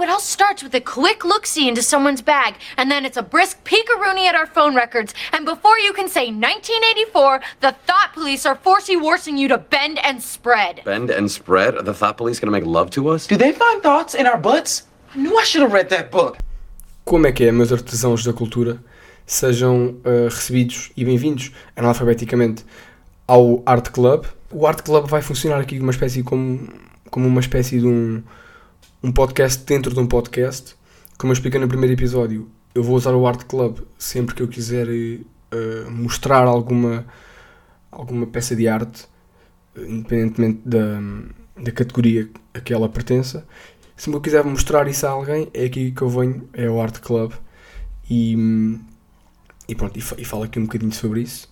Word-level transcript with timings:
It 0.00 0.08
all 0.08 0.20
starts 0.20 0.62
with 0.62 0.74
a 0.76 0.80
quick 0.80 1.24
look 1.24 1.44
see 1.44 1.68
into 1.68 1.82
someone's 1.82 2.22
bag, 2.22 2.54
and 2.76 2.88
then 2.88 3.04
it's 3.04 3.16
a 3.16 3.22
brisk 3.22 3.64
peekaroonie 3.64 4.26
at 4.26 4.36
our 4.36 4.46
phone 4.46 4.76
records. 4.76 5.12
And 5.32 5.44
before 5.44 5.76
you 5.80 5.92
can 5.92 6.08
say 6.08 6.30
1984, 6.30 7.40
the 7.60 7.72
thought 7.84 8.12
police 8.14 8.46
are 8.46 8.54
forcing 8.54 9.00
forcing 9.00 9.36
you 9.36 9.48
to 9.48 9.58
bend 9.58 9.98
and 10.04 10.22
spread. 10.22 10.82
Bend 10.84 11.10
and 11.10 11.28
spread? 11.28 11.74
Are 11.74 11.82
the 11.82 11.94
thought 11.94 12.16
police 12.16 12.38
gonna 12.38 12.52
make 12.52 12.64
love 12.64 12.90
to 12.90 13.08
us? 13.08 13.26
Do 13.26 13.36
they 13.36 13.50
find 13.50 13.82
thoughts 13.82 14.14
in 14.14 14.28
our 14.28 14.38
butts? 14.38 14.86
I 15.14 15.18
knew 15.18 15.36
I 15.36 15.42
should 15.42 15.62
have 15.62 15.72
read 15.72 15.88
that 15.88 16.12
book. 16.12 16.38
Como 17.04 17.26
é 17.26 17.32
que 17.32 17.44
é, 17.44 17.50
meus 17.50 17.72
artesãos 17.72 18.22
da 18.22 18.32
cultura? 18.32 18.80
Sejam 19.26 19.96
uh, 20.04 20.28
recebidos 20.30 20.92
e 20.96 21.04
bem-vindos 21.04 21.50
analfabeticamente 21.74 22.64
ao 23.26 23.64
Art 23.66 23.90
Club. 23.90 24.26
O 24.52 24.64
Art 24.64 24.82
Club 24.82 25.08
vai 25.08 25.22
funcionar 25.22 25.58
aqui 25.58 25.80
uma 25.80 25.90
espécie 25.90 26.22
como, 26.22 26.68
como 27.10 27.26
uma 27.26 27.40
espécie 27.40 27.80
de 27.80 27.86
um, 27.86 28.22
um 29.02 29.12
podcast 29.12 29.64
dentro 29.64 29.94
de 29.94 30.00
um 30.00 30.06
podcast. 30.06 30.74
Como 31.16 31.30
eu 31.30 31.34
expliquei 31.34 31.60
no 31.60 31.68
primeiro 31.68 31.94
episódio, 31.94 32.50
eu 32.74 32.82
vou 32.82 32.96
usar 32.96 33.14
o 33.14 33.26
Art 33.26 33.44
Club 33.44 33.80
sempre 33.96 34.34
que 34.34 34.42
eu 34.42 34.48
quiser 34.48 34.88
uh, 34.88 35.90
mostrar 35.90 36.44
alguma, 36.46 37.06
alguma 37.90 38.26
peça 38.26 38.56
de 38.56 38.66
arte, 38.66 39.06
independentemente 39.76 40.62
da, 40.64 41.00
da 41.62 41.70
categoria 41.70 42.28
a 42.52 42.60
que 42.60 42.72
ela 42.72 42.88
pertença. 42.88 43.46
Se 43.96 44.10
eu 44.10 44.20
quiser 44.20 44.44
mostrar 44.44 44.86
isso 44.88 45.06
a 45.06 45.10
alguém, 45.10 45.48
é 45.54 45.64
aqui 45.64 45.92
que 45.92 46.02
eu 46.02 46.08
venho, 46.08 46.48
é 46.52 46.68
o 46.68 46.80
Art 46.80 46.98
Club. 47.00 47.32
E, 48.10 48.36
e 49.68 49.74
pronto, 49.74 49.96
e, 49.96 50.02
e 50.20 50.24
falo 50.24 50.44
aqui 50.44 50.58
um 50.58 50.64
bocadinho 50.64 50.92
sobre 50.92 51.22
isso. 51.22 51.48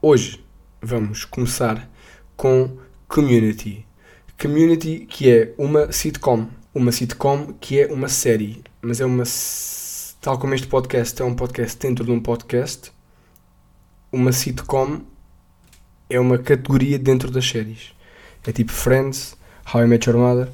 Hoje 0.00 0.44
vamos 0.82 1.24
começar 1.24 1.88
com 2.36 2.76
Community. 3.08 3.86
Community, 4.44 5.06
que 5.08 5.30
é 5.30 5.54
uma 5.56 5.90
sitcom. 5.90 6.46
Uma 6.74 6.92
sitcom 6.92 7.54
que 7.58 7.80
é 7.80 7.86
uma 7.86 8.08
série, 8.08 8.62
mas 8.82 9.00
é 9.00 9.06
uma. 9.06 9.24
Tal 10.20 10.38
como 10.38 10.54
este 10.54 10.66
podcast 10.66 11.22
é 11.22 11.24
um 11.24 11.34
podcast 11.34 11.78
dentro 11.78 12.04
de 12.04 12.10
um 12.10 12.20
podcast, 12.20 12.92
uma 14.12 14.32
sitcom 14.32 15.00
é 16.10 16.20
uma 16.20 16.36
categoria 16.36 16.98
dentro 16.98 17.30
das 17.30 17.48
séries. 17.48 17.94
É 18.46 18.52
tipo 18.52 18.70
Friends, 18.70 19.34
How 19.72 19.84
I 19.84 19.86
Met 19.86 20.10
Your 20.10 20.18
Mother, 20.18 20.52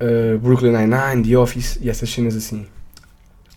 uh, 0.00 0.38
Brooklyn 0.38 0.70
Nine-Nine, 0.70 1.28
The 1.28 1.36
Office 1.36 1.80
e 1.82 1.90
essas 1.90 2.08
cenas 2.08 2.36
assim. 2.36 2.64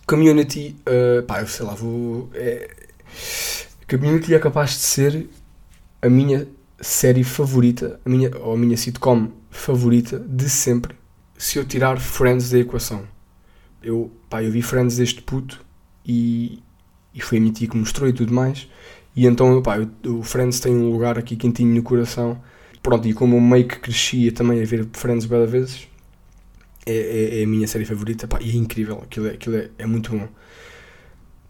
Community, 0.04 0.74
uh, 0.80 1.22
pá, 1.22 1.42
eu 1.42 1.46
sei 1.46 1.64
lá, 1.64 1.74
vou. 1.74 2.28
É, 2.34 2.68
Community 3.88 4.34
é 4.34 4.38
capaz 4.40 4.70
de 4.70 4.78
ser 4.78 5.30
a 6.02 6.08
minha 6.08 6.44
série 6.80 7.24
favorita, 7.24 8.00
a 8.04 8.08
minha, 8.08 8.30
ou 8.38 8.54
a 8.54 8.56
minha 8.56 8.76
sitcom 8.76 9.30
favorita 9.50 10.18
de 10.18 10.48
sempre, 10.48 10.94
se 11.36 11.58
eu 11.58 11.64
tirar 11.64 12.00
Friends 12.00 12.50
da 12.50 12.58
equação. 12.58 13.04
Eu, 13.82 14.10
pá, 14.28 14.42
eu 14.42 14.50
vi 14.50 14.62
Friends 14.62 14.96
deste 14.96 15.22
puto 15.22 15.64
e, 16.04 16.62
e 17.14 17.20
foi 17.20 17.38
a 17.38 17.40
minha 17.40 17.52
tia 17.52 17.68
que 17.68 17.76
mostrou 17.76 18.08
e 18.08 18.12
tudo 18.12 18.32
mais. 18.32 18.68
E 19.14 19.26
então, 19.26 19.62
pá, 19.62 19.78
o 20.06 20.22
Friends 20.22 20.60
tem 20.60 20.74
um 20.74 20.90
lugar 20.90 21.18
aqui 21.18 21.36
quentinho 21.36 21.74
no 21.74 21.82
coração. 21.82 22.40
Pronto, 22.82 23.06
e 23.06 23.12
como 23.12 23.36
eu 23.36 23.40
meio 23.40 23.66
que 23.66 23.78
crescia 23.78 24.32
também 24.32 24.62
a 24.62 24.64
ver 24.64 24.88
Friends 24.92 25.24
várias 25.24 25.50
vezes, 25.50 25.88
é, 26.86 26.92
é, 26.92 27.40
é, 27.40 27.44
a 27.44 27.46
minha 27.46 27.66
série 27.66 27.84
favorita, 27.84 28.26
pá, 28.26 28.38
e 28.40 28.50
é 28.50 28.54
incrível, 28.54 29.00
aquilo, 29.02 29.26
é, 29.26 29.30
aquilo 29.32 29.56
é, 29.56 29.70
é 29.78 29.86
muito 29.86 30.10
bom. 30.10 30.28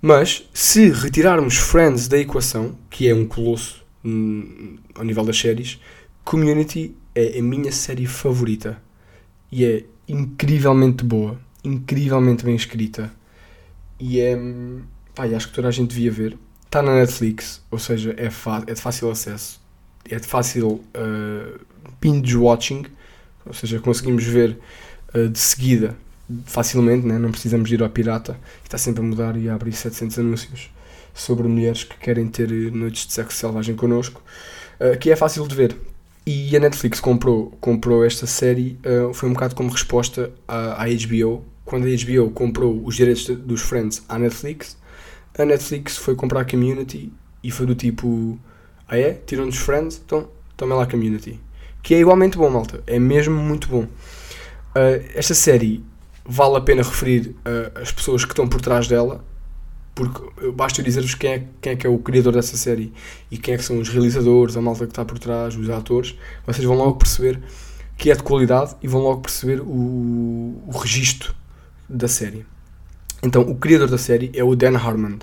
Mas, 0.00 0.48
se 0.52 0.90
retirarmos 0.90 1.56
Friends 1.56 2.08
da 2.08 2.18
equação, 2.18 2.78
que 2.88 3.08
é 3.08 3.14
um 3.14 3.26
colosso 3.26 3.84
ao 4.94 5.04
nível 5.04 5.24
das 5.24 5.38
séries, 5.38 5.80
Community 6.24 6.94
é 7.14 7.38
a 7.38 7.42
minha 7.42 7.72
série 7.72 8.06
favorita. 8.06 8.80
E 9.50 9.64
é 9.64 9.84
incrivelmente 10.06 11.02
boa, 11.02 11.40
incrivelmente 11.64 12.44
bem 12.44 12.54
escrita. 12.54 13.10
E 13.98 14.20
é. 14.20 14.38
Pá, 15.14 15.24
acho 15.24 15.48
que 15.48 15.54
toda 15.54 15.68
a 15.68 15.70
gente 15.70 15.88
devia 15.88 16.12
ver. 16.12 16.36
Está 16.66 16.82
na 16.82 16.96
Netflix, 16.96 17.64
ou 17.70 17.78
seja, 17.78 18.14
é, 18.18 18.26
é 18.66 18.74
de 18.74 18.80
fácil 18.80 19.10
acesso. 19.10 19.58
É 20.06 20.16
de 20.16 20.26
fácil 20.26 20.84
uh, 20.94 21.58
binge 21.98 22.36
watching, 22.36 22.84
ou 23.46 23.54
seja, 23.54 23.80
conseguimos 23.80 24.24
ver 24.24 24.58
uh, 25.14 25.30
de 25.30 25.38
seguida 25.38 25.96
facilmente, 26.44 27.06
né? 27.06 27.18
não 27.18 27.30
precisamos 27.30 27.72
ir 27.72 27.82
ao 27.82 27.88
pirata, 27.88 28.38
está 28.62 28.76
sempre 28.76 29.00
a 29.00 29.04
mudar 29.04 29.34
e 29.34 29.48
a 29.48 29.54
abrir 29.54 29.72
700 29.72 30.18
anúncios 30.18 30.70
sobre 31.14 31.48
mulheres 31.48 31.84
que 31.84 31.96
querem 31.96 32.26
ter 32.26 32.48
noites 32.72 33.06
de 33.06 33.12
sexo 33.12 33.38
selvagem 33.38 33.74
connosco, 33.74 34.22
uh, 34.80 34.98
que 34.98 35.10
é 35.10 35.16
fácil 35.16 35.46
de 35.46 35.54
ver. 35.54 35.76
E 36.26 36.54
a 36.56 36.60
Netflix 36.60 37.00
comprou, 37.00 37.52
comprou 37.60 38.04
esta 38.04 38.26
série, 38.26 38.78
uh, 38.84 39.14
foi 39.14 39.28
um 39.28 39.32
bocado 39.32 39.54
como 39.54 39.70
resposta 39.70 40.30
à, 40.46 40.82
à, 40.82 40.86
HBO. 40.86 41.42
Quando 41.64 41.86
a 41.86 41.88
HBO 41.88 42.30
comprou 42.30 42.82
os 42.84 42.96
direitos 42.96 43.24
de, 43.24 43.34
dos 43.34 43.62
Friends 43.62 44.02
à 44.08 44.18
Netflix, 44.18 44.76
a 45.38 45.44
Netflix 45.44 45.96
foi 45.96 46.14
comprar 46.14 46.40
a 46.40 46.44
Community 46.44 47.12
e 47.42 47.50
foi 47.50 47.64
do 47.64 47.74
tipo: 47.74 48.38
Ah 48.86 48.98
é? 48.98 49.14
Tiram-nos 49.14 49.56
Friends? 49.56 50.00
Então 50.04 50.28
toma 50.56 50.74
lá 50.74 50.82
a 50.82 50.86
Community. 50.86 51.40
Que 51.82 51.94
é 51.94 52.00
igualmente 52.00 52.36
bom, 52.36 52.50
malta. 52.50 52.82
É 52.86 52.98
mesmo 52.98 53.34
muito 53.34 53.68
bom. 53.68 53.84
Uh, 53.84 55.02
esta 55.14 55.34
série 55.34 55.82
vale 56.26 56.56
a 56.56 56.60
pena 56.60 56.82
referir 56.82 57.34
uh, 57.38 57.80
as 57.80 57.90
pessoas 57.90 58.24
que 58.24 58.32
estão 58.32 58.46
por 58.46 58.60
trás 58.60 58.86
dela, 58.86 59.24
porque 59.98 60.50
basta 60.52 60.80
dizer-vos 60.80 61.16
quem 61.16 61.30
é, 61.30 61.44
quem 61.60 61.72
é 61.72 61.76
que 61.76 61.84
é 61.84 61.90
o 61.90 61.98
criador 61.98 62.32
dessa 62.32 62.56
série 62.56 62.92
e 63.32 63.36
quem 63.36 63.54
é 63.54 63.56
que 63.56 63.64
são 63.64 63.80
os 63.80 63.88
realizadores, 63.88 64.56
a 64.56 64.62
malta 64.62 64.86
que 64.86 64.92
está 64.92 65.04
por 65.04 65.18
trás, 65.18 65.56
os 65.56 65.68
atores, 65.68 66.16
vocês 66.46 66.64
vão 66.64 66.76
logo 66.76 66.94
perceber 66.94 67.40
que 67.96 68.08
é 68.08 68.14
de 68.14 68.22
qualidade 68.22 68.76
e 68.80 68.86
vão 68.86 69.02
logo 69.02 69.22
perceber 69.22 69.60
o, 69.60 70.62
o 70.64 70.70
registro 70.70 71.34
da 71.88 72.06
série. 72.06 72.46
Então, 73.24 73.42
o 73.42 73.56
criador 73.56 73.90
da 73.90 73.98
série 73.98 74.30
é 74.34 74.44
o 74.44 74.54
Dan 74.54 74.76
Harmon. 74.76 75.18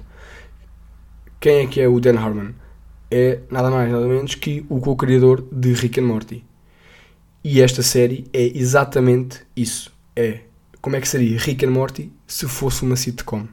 Quem 1.40 1.59
é 1.59 1.68
que 1.68 1.80
é 1.80 1.88
o 1.88 1.97
Dan 2.02 2.19
Harmon? 2.19 2.52
É 3.09 3.40
nada 3.50 3.72
mais 3.72 3.90
nada 3.90 4.06
menos 4.06 4.36
que 4.36 4.66
o 4.68 4.81
co-criador 4.81 5.47
de 5.53 5.72
Rick 5.72 6.02
and 6.02 6.03
Morty. 6.03 6.44
E 7.42 7.62
esta 7.62 7.81
série 7.81 8.25
é 8.34 8.46
exatamente 8.57 9.40
isso. 9.56 9.90
É 10.13 10.40
como 10.81 10.97
é 10.97 11.02
que 11.02 11.07
seria 11.07 11.40
Rick 11.40 11.66
and 11.66 11.72
Morty 11.72 12.12
se 12.28 12.46
fosse 12.46 12.84
uma 12.84 12.97
sitcom. 12.97 13.47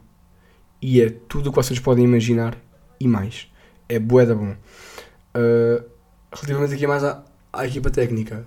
E 0.82 1.00
é 1.00 1.10
tudo 1.28 1.48
o 1.48 1.52
que 1.52 1.56
vocês 1.56 1.78
podem 1.78 2.04
imaginar 2.04 2.58
e 2.98 3.06
mais. 3.06 3.46
É 3.88 4.00
bué 4.00 4.26
da 4.26 4.34
bom. 4.34 4.50
Uh, 4.50 5.84
relativamente 6.32 6.74
aqui 6.74 6.86
mais 6.88 7.04
à, 7.04 7.24
à, 7.52 7.64
equipa 7.64 7.88
técnica, 7.88 8.44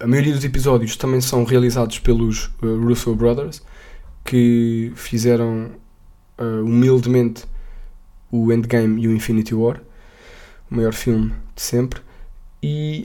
a 0.00 0.06
maioria 0.06 0.32
dos 0.32 0.42
episódios 0.42 0.96
também 0.96 1.20
são 1.20 1.44
realizados 1.44 1.98
pelos 1.98 2.46
uh, 2.62 2.80
Russo 2.80 3.14
Brothers, 3.14 3.62
que 4.24 4.90
fizeram 4.96 5.72
uh, 6.38 6.64
humildemente 6.64 7.44
o 8.30 8.50
Endgame 8.50 9.02
e 9.02 9.08
o 9.08 9.12
Infinity 9.12 9.54
War, 9.54 9.82
o 10.70 10.76
maior 10.76 10.94
filme 10.94 11.34
de 11.54 11.60
sempre. 11.60 12.00
E 12.62 13.04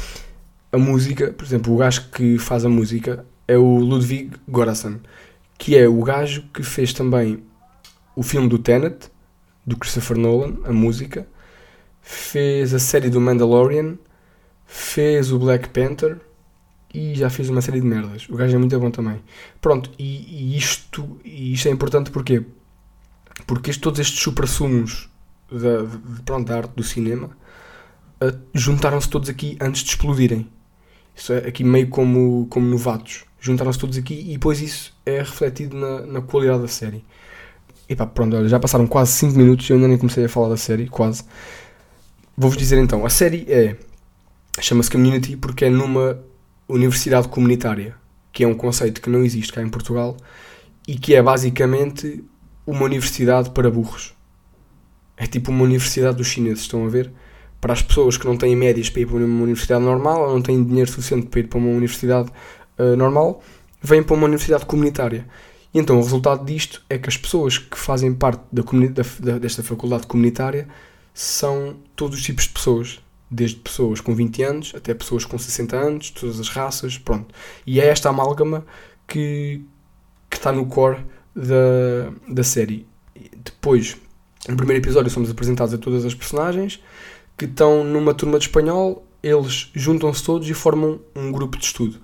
a 0.72 0.78
música, 0.78 1.30
por 1.32 1.44
exemplo, 1.44 1.74
o 1.74 1.76
gajo 1.76 2.08
que 2.10 2.38
faz 2.38 2.64
a 2.64 2.70
música 2.70 3.26
é 3.46 3.58
o 3.58 3.78
Ludwig 3.78 4.30
Göransson, 4.48 4.98
que 5.58 5.76
é 5.76 5.86
o 5.86 6.02
gajo 6.02 6.42
que 6.54 6.62
fez 6.62 6.94
também 6.94 7.42
o 8.14 8.22
filme 8.22 8.48
do 8.48 8.58
Tenet, 8.58 9.10
do 9.66 9.76
Christopher 9.76 10.16
Nolan, 10.16 10.56
a 10.64 10.72
música, 10.72 11.26
fez 12.00 12.74
a 12.74 12.78
série 12.78 13.10
do 13.10 13.20
Mandalorian, 13.20 13.96
fez 14.66 15.32
o 15.32 15.38
Black 15.38 15.68
Panther 15.68 16.18
e 16.92 17.14
já 17.14 17.30
fez 17.30 17.48
uma 17.48 17.60
série 17.60 17.80
de 17.80 17.86
merdas. 17.86 18.28
O 18.28 18.36
gajo 18.36 18.54
é 18.54 18.58
muito 18.58 18.78
bom 18.78 18.90
também. 18.90 19.22
Pronto, 19.60 19.90
e, 19.98 20.54
e 20.54 20.56
isto, 20.56 21.20
isto 21.24 21.68
é 21.68 21.70
importante 21.70 22.10
porquê? 22.10 22.42
Porque 23.46 23.70
este, 23.70 23.80
todos 23.80 24.00
estes 24.00 24.20
supra-sumos 24.20 25.08
da, 25.50 25.82
de, 25.82 26.22
pronto, 26.22 26.48
da 26.48 26.56
arte 26.56 26.72
do 26.74 26.82
cinema 26.82 27.30
uh, 28.22 28.38
juntaram-se 28.54 29.08
todos 29.08 29.28
aqui 29.28 29.56
antes 29.60 29.82
de 29.82 29.90
explodirem. 29.90 30.48
Isso 31.14 31.32
é 31.32 31.48
aqui 31.48 31.64
meio 31.64 31.88
como, 31.88 32.46
como 32.48 32.66
novatos 32.66 33.24
juntaram-se 33.40 33.78
todos 33.78 33.96
aqui 33.96 34.14
e 34.14 34.32
depois 34.34 34.60
isso 34.60 34.94
é 35.04 35.18
refletido 35.18 35.76
na, 35.76 36.06
na 36.06 36.20
qualidade 36.20 36.62
da 36.62 36.68
série. 36.68 37.04
E 37.90 37.96
pá, 37.96 38.06
pronto, 38.06 38.46
já 38.46 38.60
passaram 38.60 38.86
quase 38.86 39.10
5 39.14 39.36
minutos 39.36 39.68
e 39.68 39.72
eu 39.72 39.76
ainda 39.76 39.88
nem 39.88 39.98
comecei 39.98 40.24
a 40.24 40.28
falar 40.28 40.50
da 40.50 40.56
série, 40.56 40.86
quase. 40.86 41.24
Vou-vos 42.36 42.56
dizer 42.56 42.78
então, 42.78 43.04
a 43.04 43.10
série 43.10 43.44
é. 43.48 43.76
chama-se 44.60 44.88
Community 44.88 45.36
porque 45.36 45.64
é 45.64 45.70
numa 45.70 46.16
universidade 46.68 47.26
comunitária, 47.26 47.96
que 48.32 48.44
é 48.44 48.46
um 48.46 48.54
conceito 48.54 49.00
que 49.00 49.10
não 49.10 49.24
existe 49.24 49.52
cá 49.52 49.60
em 49.60 49.68
Portugal 49.68 50.16
e 50.86 50.94
que 50.94 51.16
é 51.16 51.20
basicamente 51.20 52.22
uma 52.64 52.84
universidade 52.84 53.50
para 53.50 53.68
burros. 53.68 54.14
É 55.16 55.26
tipo 55.26 55.50
uma 55.50 55.64
universidade 55.64 56.16
dos 56.16 56.28
chineses, 56.28 56.60
estão 56.60 56.86
a 56.86 56.88
ver? 56.88 57.10
Para 57.60 57.72
as 57.72 57.82
pessoas 57.82 58.16
que 58.16 58.24
não 58.24 58.36
têm 58.36 58.54
médias 58.54 58.88
para 58.88 59.02
ir 59.02 59.06
para 59.06 59.16
uma 59.16 59.42
universidade 59.42 59.84
normal 59.84 60.28
ou 60.28 60.34
não 60.34 60.40
têm 60.40 60.62
dinheiro 60.62 60.88
suficiente 60.88 61.26
para 61.26 61.40
ir 61.40 61.48
para 61.48 61.58
uma 61.58 61.70
universidade 61.70 62.30
uh, 62.78 62.96
normal, 62.96 63.42
vêm 63.82 64.00
para 64.00 64.14
uma 64.14 64.26
universidade 64.26 64.64
comunitária. 64.64 65.26
E 65.72 65.78
então 65.78 65.98
o 65.98 66.02
resultado 66.02 66.44
disto 66.44 66.82
é 66.88 66.98
que 66.98 67.08
as 67.08 67.16
pessoas 67.16 67.58
que 67.58 67.78
fazem 67.78 68.12
parte 68.12 68.42
da, 68.50 69.38
desta 69.38 69.62
faculdade 69.62 70.06
comunitária 70.06 70.68
são 71.14 71.76
todos 71.94 72.18
os 72.18 72.24
tipos 72.24 72.44
de 72.44 72.50
pessoas. 72.50 73.00
desde 73.30 73.56
pessoas 73.56 74.00
com 74.00 74.14
20 74.14 74.42
anos 74.42 74.72
até 74.74 74.92
pessoas 74.92 75.24
com 75.24 75.38
60 75.38 75.76
anos, 75.76 76.10
todas 76.10 76.40
as 76.40 76.48
raças, 76.48 76.98
pronto. 76.98 77.32
E 77.66 77.80
é 77.80 77.86
esta 77.86 78.08
amálgama 78.08 78.64
que, 79.06 79.62
que 80.28 80.36
está 80.36 80.50
no 80.52 80.66
core 80.66 81.04
da, 81.34 82.12
da 82.28 82.42
série. 82.42 82.86
Depois, 83.44 83.96
no 84.48 84.56
primeiro 84.56 84.82
episódio, 84.82 85.10
somos 85.10 85.30
apresentados 85.30 85.72
a 85.74 85.78
todas 85.78 86.04
as 86.04 86.14
personagens 86.14 86.80
que 87.36 87.44
estão 87.46 87.84
numa 87.84 88.12
turma 88.12 88.38
de 88.38 88.46
espanhol, 88.46 89.06
eles 89.22 89.70
juntam-se 89.74 90.22
todos 90.22 90.48
e 90.48 90.54
formam 90.54 91.00
um 91.14 91.32
grupo 91.32 91.56
de 91.56 91.64
estudo. 91.64 91.98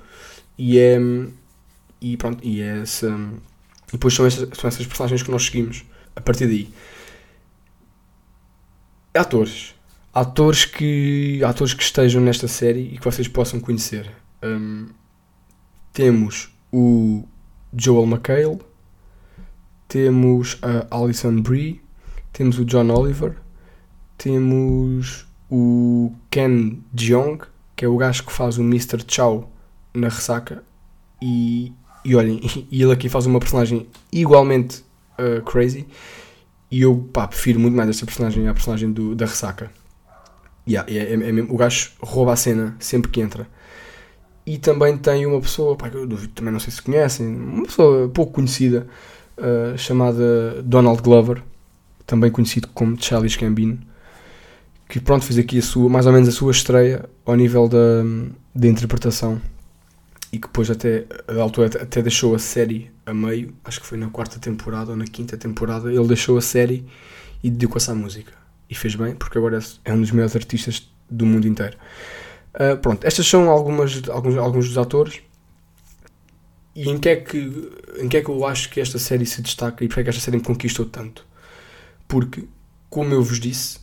E 0.56 0.78
é. 0.78 0.98
E 2.00 2.16
pronto, 2.16 2.42
e 2.42 2.60
é 2.62 2.80
essa. 2.80 3.14
E 3.88 3.92
depois 3.92 4.14
são, 4.14 4.26
essas, 4.26 4.48
são 4.58 4.68
essas 4.68 4.86
personagens 4.86 5.22
que 5.22 5.30
nós 5.30 5.44
seguimos 5.44 5.84
a 6.14 6.20
partir 6.20 6.46
daí. 6.46 6.72
Atores. 9.14 9.74
Atores 10.12 10.64
que, 10.64 11.42
atores 11.44 11.74
que 11.74 11.82
estejam 11.82 12.22
nesta 12.22 12.48
série 12.48 12.94
e 12.94 12.98
que 12.98 13.04
vocês 13.04 13.28
possam 13.28 13.60
conhecer. 13.60 14.10
Um, 14.42 14.88
temos 15.92 16.50
o 16.72 17.26
Joel 17.74 18.06
McHale, 18.06 18.60
temos 19.88 20.58
a 20.62 20.94
Alison 20.94 21.40
Brie, 21.40 21.82
temos 22.32 22.58
o 22.58 22.64
John 22.64 22.90
Oliver, 22.90 23.36
temos 24.18 25.26
o 25.50 26.12
Ken 26.30 26.78
Jeong, 26.94 27.44
que 27.74 27.84
é 27.84 27.88
o 27.88 27.96
gajo 27.96 28.24
que 28.24 28.32
faz 28.32 28.58
o 28.58 28.62
Mr. 28.62 29.04
Chow 29.06 29.50
na 29.94 30.08
ressaca, 30.08 30.62
e, 31.20 31.72
e 32.06 32.14
olhem, 32.14 32.40
e 32.70 32.82
ele 32.82 32.92
aqui 32.92 33.08
faz 33.08 33.26
uma 33.26 33.40
personagem 33.40 33.86
igualmente 34.12 34.82
uh, 35.18 35.42
crazy, 35.42 35.86
e 36.70 36.82
eu 36.82 37.08
pá, 37.12 37.26
prefiro 37.26 37.58
muito 37.58 37.76
mais 37.76 37.88
esta 37.88 38.06
personagem 38.06 38.46
à 38.48 38.54
personagem 38.54 38.92
do, 38.92 39.14
da 39.14 39.26
ressaca. 39.26 39.70
Yeah, 40.68 40.90
é, 40.92 40.98
é, 40.98 41.12
é 41.12 41.16
mesmo, 41.16 41.52
o 41.52 41.56
gajo 41.56 41.90
rouba 42.00 42.32
a 42.32 42.36
cena 42.36 42.76
sempre 42.78 43.10
que 43.10 43.20
entra. 43.20 43.46
E 44.44 44.58
também 44.58 44.96
tem 44.96 45.26
uma 45.26 45.40
pessoa, 45.40 45.76
pá, 45.76 45.90
que 45.90 45.96
eu 45.96 46.06
duvido, 46.06 46.32
também 46.32 46.52
não 46.52 46.60
sei 46.60 46.72
se 46.72 46.80
conhecem, 46.80 47.26
uma 47.26 47.64
pessoa 47.64 48.08
pouco 48.08 48.34
conhecida, 48.34 48.86
uh, 49.38 49.76
chamada 49.76 50.62
Donald 50.62 51.02
Glover, 51.02 51.42
também 52.06 52.30
conhecido 52.30 52.68
como 52.68 53.00
Charles 53.00 53.34
Gambino, 53.36 53.78
que 54.88 55.00
pronto, 55.00 55.24
fez 55.24 55.38
aqui 55.38 55.58
a 55.58 55.62
sua, 55.62 55.88
mais 55.88 56.06
ou 56.06 56.12
menos 56.12 56.28
a 56.28 56.32
sua 56.32 56.52
estreia 56.52 57.08
ao 57.24 57.34
nível 57.34 57.68
da, 57.68 58.04
da 58.54 58.68
interpretação 58.68 59.40
e 60.32 60.38
que 60.38 60.46
depois 60.48 60.70
até, 60.70 61.06
a 61.28 61.40
altura 61.40 61.82
até 61.82 62.02
deixou 62.02 62.34
a 62.34 62.38
série 62.38 62.90
a 63.04 63.14
meio, 63.14 63.54
acho 63.64 63.80
que 63.80 63.86
foi 63.86 63.96
na 63.96 64.08
quarta 64.08 64.38
temporada 64.38 64.90
ou 64.90 64.96
na 64.96 65.04
quinta 65.04 65.36
temporada, 65.36 65.92
ele 65.92 66.06
deixou 66.06 66.36
a 66.36 66.42
série 66.42 66.86
e 67.42 67.50
dedicou-se 67.50 67.90
à 67.90 67.94
música. 67.94 68.32
E 68.68 68.74
fez 68.74 68.96
bem, 68.96 69.14
porque 69.14 69.38
agora 69.38 69.58
é 69.84 69.92
um 69.92 70.00
dos 70.00 70.10
melhores 70.10 70.34
artistas 70.34 70.90
do 71.08 71.24
mundo 71.24 71.46
inteiro. 71.46 71.76
Uh, 72.54 72.76
pronto, 72.78 73.06
estas 73.06 73.26
são 73.26 73.48
algumas, 73.48 74.08
alguns, 74.08 74.36
alguns 74.36 74.68
dos 74.68 74.78
atores. 74.78 75.20
E 76.74 76.90
em 76.90 76.98
que, 76.98 77.08
é 77.08 77.16
que, 77.16 77.72
em 77.98 78.08
que 78.08 78.16
é 78.16 78.22
que 78.22 78.28
eu 78.28 78.44
acho 78.44 78.68
que 78.68 78.80
esta 78.80 78.98
série 78.98 79.24
se 79.24 79.40
destaca 79.40 79.84
e 79.84 79.88
porque 79.88 80.00
é 80.00 80.04
que 80.04 80.10
esta 80.10 80.20
série 80.20 80.36
me 80.36 80.42
conquistou 80.42 80.84
tanto? 80.84 81.24
Porque, 82.08 82.44
como 82.90 83.14
eu 83.14 83.22
vos 83.22 83.38
disse, 83.38 83.78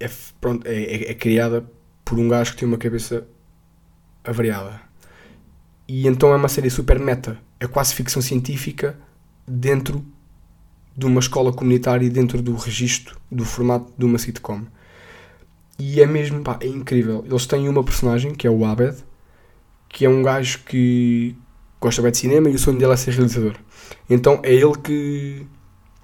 é, 0.00 0.08
pronto, 0.40 0.66
é, 0.66 0.74
é, 0.74 1.10
é 1.10 1.14
criada 1.14 1.68
por 2.04 2.18
um 2.18 2.28
gajo 2.28 2.52
que 2.52 2.58
tem 2.58 2.68
uma 2.68 2.78
cabeça 2.78 3.26
avariada. 4.24 4.91
E 5.86 6.06
então 6.06 6.32
é 6.32 6.36
uma 6.36 6.48
série 6.48 6.70
super 6.70 6.98
meta. 6.98 7.38
É 7.58 7.66
quase 7.66 7.94
ficção 7.94 8.22
científica 8.22 8.98
dentro 9.46 10.04
de 10.96 11.06
uma 11.06 11.20
escola 11.20 11.52
comunitária 11.52 12.04
e 12.04 12.10
dentro 12.10 12.40
do 12.42 12.54
registro, 12.54 13.18
do 13.30 13.44
formato 13.44 13.92
de 13.96 14.04
uma 14.04 14.18
sitcom. 14.18 14.62
E 15.78 16.00
é 16.00 16.06
mesmo, 16.06 16.42
pá, 16.42 16.58
é 16.60 16.66
incrível. 16.66 17.24
Eles 17.26 17.46
têm 17.46 17.68
uma 17.68 17.82
personagem, 17.82 18.34
que 18.34 18.46
é 18.46 18.50
o 18.50 18.64
Abed, 18.64 18.96
que 19.88 20.04
é 20.04 20.08
um 20.08 20.22
gajo 20.22 20.60
que 20.60 21.34
gosta 21.80 22.00
bem 22.00 22.12
de 22.12 22.18
cinema 22.18 22.48
e 22.48 22.54
o 22.54 22.58
sonho 22.58 22.78
dele 22.78 22.92
é 22.92 22.96
ser 22.96 23.12
realizador. 23.12 23.56
Então 24.08 24.40
é 24.42 24.52
ele 24.52 24.76
que. 24.82 25.46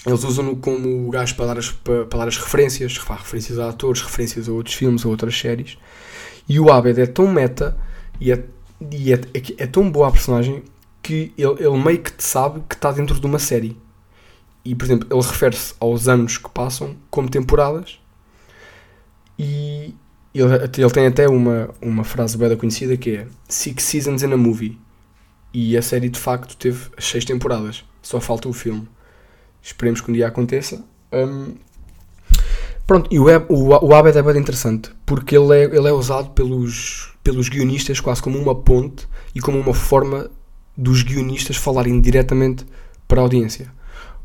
Eles 0.07 0.25
usam-no 0.25 0.57
como 0.57 1.11
gajo 1.11 1.35
para 1.35 1.47
dar, 1.47 1.59
as, 1.59 1.71
para, 1.71 2.07
para 2.07 2.19
dar 2.21 2.29
as 2.29 2.37
referências, 2.39 2.97
referências 2.99 3.59
a 3.59 3.69
atores, 3.69 4.01
referências 4.01 4.49
a 4.49 4.53
outros 4.53 4.75
filmes, 4.75 5.05
a 5.05 5.09
outras 5.09 5.39
séries. 5.39 5.77
E 6.49 6.59
o 6.59 6.71
Abed 6.73 7.01
é 7.01 7.07
tão 7.07 7.27
meta 7.27 7.77
e 8.21 8.33
é, 8.33 8.43
e 8.81 9.13
é, 9.13 9.17
é, 9.17 9.65
é 9.65 9.67
tão 9.67 9.91
boa 9.91 10.09
a 10.09 10.13
personagem 10.13 10.63
que 11.03 11.33
ele, 11.37 11.55
ele 11.59 11.83
meio 11.83 12.03
que 12.03 12.13
sabe 12.19 12.63
que 12.69 12.75
está 12.75 12.93
dentro 12.93 13.19
de 13.19 13.27
uma 13.27 13.39
série. 13.39 13.77
E, 14.65 14.75
por 14.75 14.85
exemplo, 14.85 15.09
ele 15.11 15.27
refere-se 15.27 15.75
aos 15.81 16.09
anos 16.09 16.37
que 16.37 16.51
passam 16.51 16.97
como 17.11 17.29
temporadas 17.29 17.99
e 19.39 19.95
ele, 20.35 20.55
ele 20.55 20.91
tem 20.91 21.07
até 21.07 21.29
uma, 21.29 21.71
uma 21.81 22.05
frase 22.05 22.37
bem 22.37 22.55
conhecida 22.57 22.97
que 22.97 23.17
é 23.17 23.27
Six 23.49 23.83
Seasons 23.83 24.23
in 24.23 24.33
a 24.33 24.37
Movie. 24.37 24.79
E 25.55 25.77
a 25.77 25.83
série 25.83 26.11
de 26.11 26.19
facto 26.19 26.57
teve 26.57 26.91
seis 26.99 27.25
temporadas. 27.25 27.85
Só 28.03 28.21
falta 28.21 28.49
o 28.49 28.53
filme. 28.53 28.87
Esperemos 29.63 30.01
que 30.01 30.11
um 30.11 30.15
dia 30.15 30.29
aconteça. 30.29 30.85
Um, 31.13 31.55
pronto, 32.87 33.09
e 33.11 33.19
o, 33.19 33.25
o, 33.49 33.87
o 33.87 33.95
Abed 33.95 34.19
é 34.19 34.23
bem 34.23 34.37
interessante 34.37 34.91
porque 35.07 35.37
ele 35.37 35.57
é, 35.57 35.65
ele 35.65 35.89
é 35.89 35.93
usado 35.93 36.31
pelos, 36.31 37.15
pelos 37.29 37.51
guionistas 37.51 38.01
quase 38.01 38.23
como 38.23 38.39
uma 38.39 38.55
ponte 38.55 39.07
e 39.35 39.41
como 39.41 39.61
uma 39.61 39.75
forma 39.75 40.31
dos 40.75 41.03
guionistas 41.03 41.59
falarem 41.59 42.01
diretamente 42.01 42.65
para 43.07 43.21
a 43.21 43.23
audiência. 43.23 43.71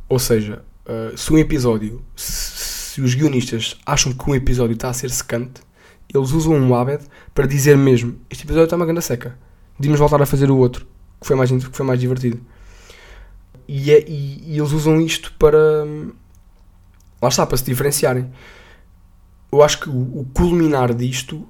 Ou 0.07 0.17
seja, 0.17 0.63
uh, 0.85 1.17
se 1.17 1.33
um 1.33 1.37
episódio, 1.37 2.01
se, 2.15 3.01
os 3.01 3.13
guionistas 3.13 3.75
acham 3.85 4.13
que 4.13 4.29
um 4.29 4.33
episódio 4.33 4.73
está 4.73 4.87
a 4.87 4.93
ser 4.93 5.09
secante, 5.09 5.61
eles 6.13 6.31
usam 6.31 6.53
um 6.53 6.73
Abed 6.73 7.03
para 7.35 7.45
dizer 7.45 7.77
mesmo: 7.77 8.15
Este 8.29 8.45
episódio 8.45 8.67
está 8.67 8.77
uma 8.77 8.85
grande 8.85 9.01
seca, 9.01 9.37
devíamos 9.77 9.99
voltar 9.99 10.21
a 10.21 10.25
fazer 10.25 10.49
o 10.49 10.55
outro, 10.55 10.87
que 11.19 11.27
foi 11.27 11.35
mais, 11.35 11.51
que 11.51 11.75
foi 11.75 11.85
mais 11.85 11.99
divertido. 11.99 12.39
E, 13.67 13.91
é, 13.91 14.01
e, 14.07 14.53
e 14.53 14.57
eles 14.57 14.71
usam 14.71 15.01
isto 15.01 15.33
para. 15.37 15.59
Lá 17.21 17.27
está, 17.27 17.45
para 17.45 17.57
se 17.57 17.65
diferenciarem. 17.65 18.31
Eu 19.51 19.61
acho 19.61 19.81
que 19.81 19.89
o, 19.89 20.19
o 20.19 20.25
culminar 20.33 20.93
disto 20.93 21.45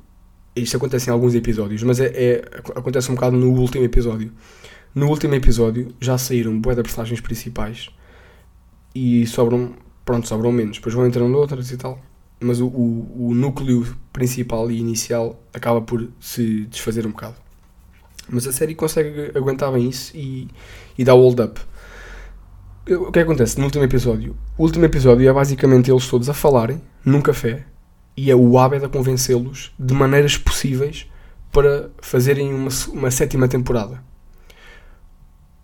isto 0.55 0.77
acontece 0.77 1.09
em 1.09 1.13
alguns 1.13 1.33
episódios, 1.33 1.81
mas 1.83 1.99
é, 1.99 2.05
é, 2.07 2.45
acontece 2.75 3.11
um 3.11 3.15
bocado 3.15 3.35
no 3.35 3.51
último 3.51 3.83
episódio. 3.83 4.31
No 4.93 5.07
último 5.07 5.33
episódio 5.33 5.93
já 5.99 6.17
saíram 6.17 6.59
bué 6.59 6.75
de 6.75 6.83
personagens 6.83 7.19
principais 7.19 7.89
e 8.93 9.25
sobram, 9.25 9.73
pronto, 10.05 10.27
sobram 10.27 10.51
menos. 10.51 10.77
Depois 10.77 10.93
vão 10.93 11.07
entrando 11.07 11.35
outras 11.35 11.71
e 11.71 11.77
tal. 11.77 11.99
Mas 12.39 12.59
o, 12.59 12.67
o, 12.67 13.29
o, 13.29 13.33
núcleo 13.33 13.87
principal 14.11 14.69
e 14.69 14.77
inicial 14.77 15.41
acaba 15.53 15.81
por 15.81 16.07
se 16.19 16.65
desfazer 16.65 17.07
um 17.07 17.11
bocado. 17.11 17.35
Mas 18.29 18.45
a 18.45 18.51
série 18.51 18.75
consegue 18.75 19.31
aguentar 19.35 19.71
bem 19.71 19.89
isso 19.89 20.15
e, 20.15 20.47
e 20.97 21.03
dá 21.03 21.13
hold 21.13 21.39
up. 21.39 21.61
O 22.87 23.07
é 23.07 23.11
que 23.11 23.19
acontece 23.19 23.57
no 23.57 23.65
último 23.65 23.83
episódio? 23.83 24.35
O 24.57 24.63
último 24.63 24.85
episódio 24.85 25.27
é 25.27 25.33
basicamente 25.33 25.89
eles 25.89 26.07
todos 26.07 26.29
a 26.29 26.33
falarem 26.33 26.81
num 27.03 27.21
café 27.21 27.65
e 28.15 28.29
é 28.29 28.35
o 28.35 28.57
Abed 28.57 28.85
a 28.85 28.89
convencê-los 28.89 29.73
de 29.77 29.93
maneiras 29.93 30.37
possíveis 30.37 31.09
para 31.51 31.89
fazerem 32.01 32.53
uma, 32.53 32.69
uma 32.89 33.11
sétima 33.11 33.47
temporada. 33.47 34.03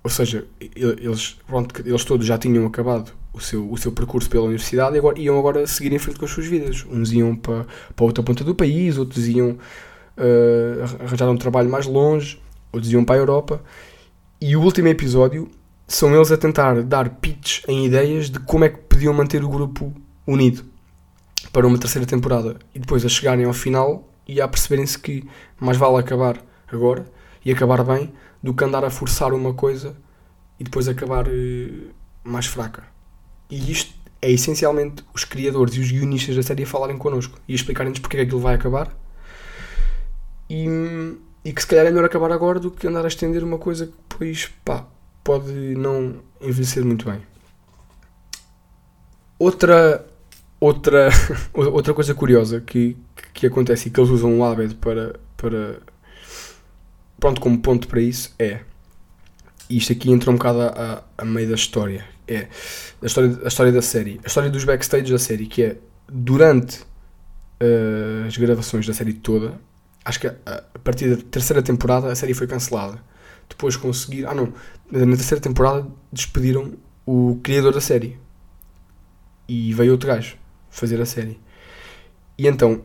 Ou 0.03 0.10
seja, 0.10 0.48
eles, 0.75 1.38
pronto, 1.46 1.82
eles 1.86 2.06
todos 2.06 2.25
já 2.25 2.38
tinham 2.38 2.65
acabado 2.65 3.12
o 3.34 3.39
seu, 3.39 3.70
o 3.70 3.77
seu 3.77 3.91
percurso 3.91 4.29
pela 4.29 4.44
universidade 4.44 4.96
e 4.96 5.00
agora, 5.00 5.20
iam 5.20 5.38
agora 5.38 5.68
seguir 5.68 5.91
em 5.94 6.00
frente 6.00 6.18
com 6.18 6.25
as 6.25 6.32
suas 6.32 6.48
vidas. 6.48 6.86
Uns 6.89 7.12
iam 7.12 7.36
para, 7.36 7.65
para 7.96 8.06
outra 8.06 8.24
ponta 8.24 8.44
do 8.44 8.56
país, 8.56 8.98
outros 8.98 9.27
iam 9.27 9.51
uh, 9.51 11.03
arranjar 11.03 11.29
um 11.29 11.38
trabalho 11.38 11.70
mais 11.70 11.86
longe, 11.86 12.41
outros 12.72 12.91
iam 12.91 13.03
para 13.03 13.15
a 13.15 13.20
Europa. 13.20 13.62
E 14.39 14.56
o 14.56 14.62
último 14.62 14.88
episódio 14.88 15.50
são 15.88 16.15
eles 16.15 16.32
a 16.32 16.38
tentar 16.38 16.82
dar 16.84 17.10
pitch 17.10 17.63
em 17.68 17.86
ideias 17.86 18.29
de 18.29 18.39
como 18.39 18.63
é 18.63 18.70
que 18.70 18.77
podiam 18.77 19.13
manter 19.13 19.44
o 19.44 19.50
grupo 19.50 19.94
unido 20.25 20.63
para 21.51 21.65
uma 21.65 21.77
terceira 21.77 22.05
temporada 22.05 22.58
e 22.74 22.79
depois 22.79 23.05
a 23.05 23.10
chegarem 23.10 23.46
ao 23.46 23.53
final 23.53 24.08
e 24.27 24.39
a 24.41 24.48
perceberem-se 24.48 24.98
que 24.98 25.27
mais 25.60 25.77
vale 25.77 25.98
acabar 25.98 26.43
agora 26.67 27.05
e 27.43 27.51
acabar 27.51 27.84
bem 27.84 28.13
do 28.41 28.53
que 28.53 28.63
andar 28.63 28.84
a 28.84 28.89
forçar 28.89 29.34
uma 29.34 29.53
coisa 29.53 29.96
e 30.60 30.63
depois 30.63 30.88
acabar 30.88 31.27
uh, 31.27 31.89
mais 32.24 32.46
fraca. 32.46 32.84
E 33.50 33.72
isto 33.72 33.93
é 34.22 34.31
essencialmente 34.31 35.03
os 35.13 35.24
criadores 35.24 35.75
e 35.75 35.79
os 35.79 35.91
guionistas 35.91 36.36
da 36.36 36.43
série 36.43 36.63
a 36.63 36.67
falarem 36.67 36.98
connosco 36.98 37.39
e 37.48 37.55
explicarem-nos 37.55 38.00
porque 38.00 38.17
é 38.17 38.19
que 38.19 38.25
aquilo 38.25 38.41
vai 38.41 38.55
acabar 38.55 38.96
e, 40.50 40.67
e 41.46 41.53
que 41.53 41.62
se 41.62 41.67
calhar 41.67 41.86
é 41.86 41.89
melhor 41.89 42.05
acabar 42.05 42.31
agora 42.31 42.60
do 42.60 42.69
que 42.69 42.88
andar 42.88 43.05
a 43.05 43.08
estender 43.08 43.43
uma 43.43 43.58
coisa 43.58 43.88
que 43.88 43.93
depois 44.10 44.51
pá, 44.65 44.86
pode 45.24 45.51
não 45.53 46.22
envelhecer 46.41 46.84
muito 46.84 47.05
bem. 47.05 47.22
Outra 49.38 50.05
Outra, 50.60 51.10
outra 51.54 51.94
coisa 51.94 52.13
curiosa 52.13 52.60
que, 52.60 52.98
que 53.34 53.48
acontece 53.48 53.88
e 53.88 53.92
que 53.92 54.00
eles 54.00 54.10
usam 54.10 54.39
o 54.39 54.44
Abed 54.44 54.75
para, 54.75 55.18
para. 55.38 55.80
Pronto, 57.18 57.39
como 57.39 57.58
ponto 57.60 57.88
para 57.88 58.01
isso 58.01 58.34
é. 58.38 58.62
Isto 59.70 59.94
aqui 59.94 60.12
entra 60.12 60.32
um 60.32 60.36
bocado 60.36 60.62
a, 60.62 60.68
a, 60.68 61.22
a 61.22 61.25
meio 61.25 61.48
da 61.48 61.56
história. 61.56 62.06
É 62.28 62.48
a 63.01 63.06
história, 63.06 63.39
a 63.44 63.48
história 63.48 63.72
da 63.72 63.82
série. 63.82 64.20
A 64.24 64.28
história 64.28 64.50
dos 64.50 64.66
backstage 64.66 65.12
da 65.12 65.20
série, 65.20 65.46
que 65.46 65.63
é 65.63 65.78
durante 66.12 66.80
uh, 66.82 68.28
as 68.28 68.36
gravações 68.36 68.86
da 68.86 68.94
série 68.94 69.13
toda. 69.13 69.60
Acho 70.04 70.20
que 70.20 70.28
a, 70.28 70.36
a 70.46 70.80
partir 70.80 71.16
da 71.16 71.22
terceira 71.22 71.62
temporada 71.62 72.12
a 72.12 72.16
série 72.16 72.34
foi 72.34 72.48
cancelada. 72.48 73.01
Depois 73.48 73.78
conseguir. 73.78 74.25
Ah, 74.25 74.34
não. 74.34 74.51
Na 74.92 75.16
terceira 75.16 75.42
temporada 75.42 75.88
despediram 76.12 76.74
o 77.06 77.39
criador 77.42 77.74
da 77.74 77.82
série. 77.82 78.20
E 79.48 79.74
veio 79.74 79.94
outro 79.94 80.08
gajo 80.08 80.38
fazer 80.70 81.02
a 81.02 81.06
série. 81.06 81.40
E 82.38 82.48
então. 82.48 82.82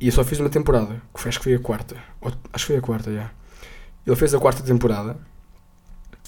E 0.00 0.06
eu 0.06 0.12
só 0.12 0.24
fiz 0.24 0.38
uma 0.38 0.48
temporada. 0.48 1.02
Que 1.14 1.28
acho 1.28 1.38
que 1.38 1.44
foi 1.44 1.54
a 1.54 1.58
quarta. 1.58 1.96
Ou, 2.20 2.32
acho 2.52 2.66
que 2.66 2.72
foi 2.72 2.76
a 2.76 2.80
quarta, 2.80 3.12
já. 3.12 3.30
Ele 4.06 4.16
fez 4.16 4.34
a 4.34 4.38
quarta 4.38 4.62
temporada. 4.62 5.16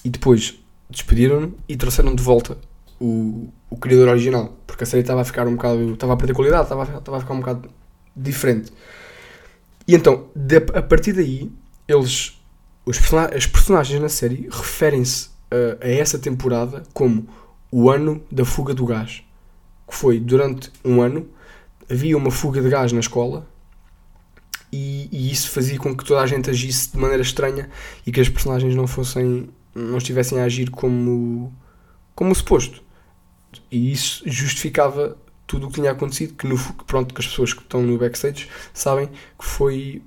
E 0.04 0.10
depois 0.10 0.58
despediram-no 0.88 1.54
e 1.68 1.76
trouxeram 1.76 2.14
de 2.14 2.22
volta 2.22 2.58
o, 2.98 3.48
o 3.68 3.76
criador 3.76 4.08
original. 4.08 4.56
Porque 4.66 4.84
a 4.84 4.86
série 4.86 5.02
estava 5.02 5.20
a 5.20 5.24
ficar 5.24 5.46
um 5.46 5.56
bocado. 5.56 5.94
Estava 5.94 6.12
a 6.14 6.16
perder 6.16 6.34
qualidade, 6.34 6.64
estava, 6.64 6.82
estava 6.82 7.16
a 7.16 7.20
ficar 7.20 7.34
um 7.34 7.40
bocado 7.40 7.70
diferente. 8.14 8.72
E 9.86 9.94
então, 9.94 10.28
de, 10.34 10.56
a 10.56 10.82
partir 10.82 11.12
daí, 11.12 11.50
eles. 11.86 12.36
Os, 12.86 12.98
as 13.36 13.46
personagens 13.46 14.00
na 14.00 14.08
série 14.08 14.48
referem-se 14.50 15.28
a, 15.50 15.84
a 15.84 15.88
essa 15.88 16.18
temporada 16.18 16.82
como 16.94 17.28
o 17.70 17.90
ano 17.90 18.22
da 18.30 18.44
fuga 18.44 18.74
do 18.74 18.86
gás. 18.86 19.22
Que 19.90 19.96
foi 19.96 20.20
durante 20.20 20.70
um 20.84 21.02
ano 21.02 21.28
havia 21.90 22.16
uma 22.16 22.30
fuga 22.30 22.62
de 22.62 22.68
gás 22.68 22.92
na 22.92 23.00
escola 23.00 23.46
e, 24.72 25.08
e, 25.10 25.32
isso 25.32 25.50
fazia 25.50 25.76
com 25.78 25.96
que 25.96 26.04
toda 26.04 26.20
a 26.20 26.26
gente 26.26 26.48
agisse 26.48 26.92
de 26.92 26.98
maneira 26.98 27.22
estranha 27.22 27.68
e 28.06 28.12
que 28.12 28.20
as 28.20 28.28
personagens 28.28 28.74
não 28.76 28.86
fossem 28.86 29.50
não 29.74 29.98
estivessem 29.98 30.40
a 30.40 30.44
agir 30.44 30.70
como 30.70 31.52
como 32.14 32.34
suposto. 32.34 32.82
E 33.70 33.90
isso 33.90 34.22
justificava 34.26 35.16
tudo 35.46 35.66
o 35.66 35.68
que 35.68 35.76
tinha 35.76 35.90
acontecido 35.90 36.34
que 36.34 36.46
no 36.46 36.56
pronto 36.86 37.12
que 37.12 37.20
as 37.20 37.26
pessoas 37.26 37.52
que 37.52 37.62
estão 37.62 37.82
no 37.82 37.98
backstage 37.98 38.48
sabem 38.72 39.08
que 39.08 39.44
foi 39.44 40.02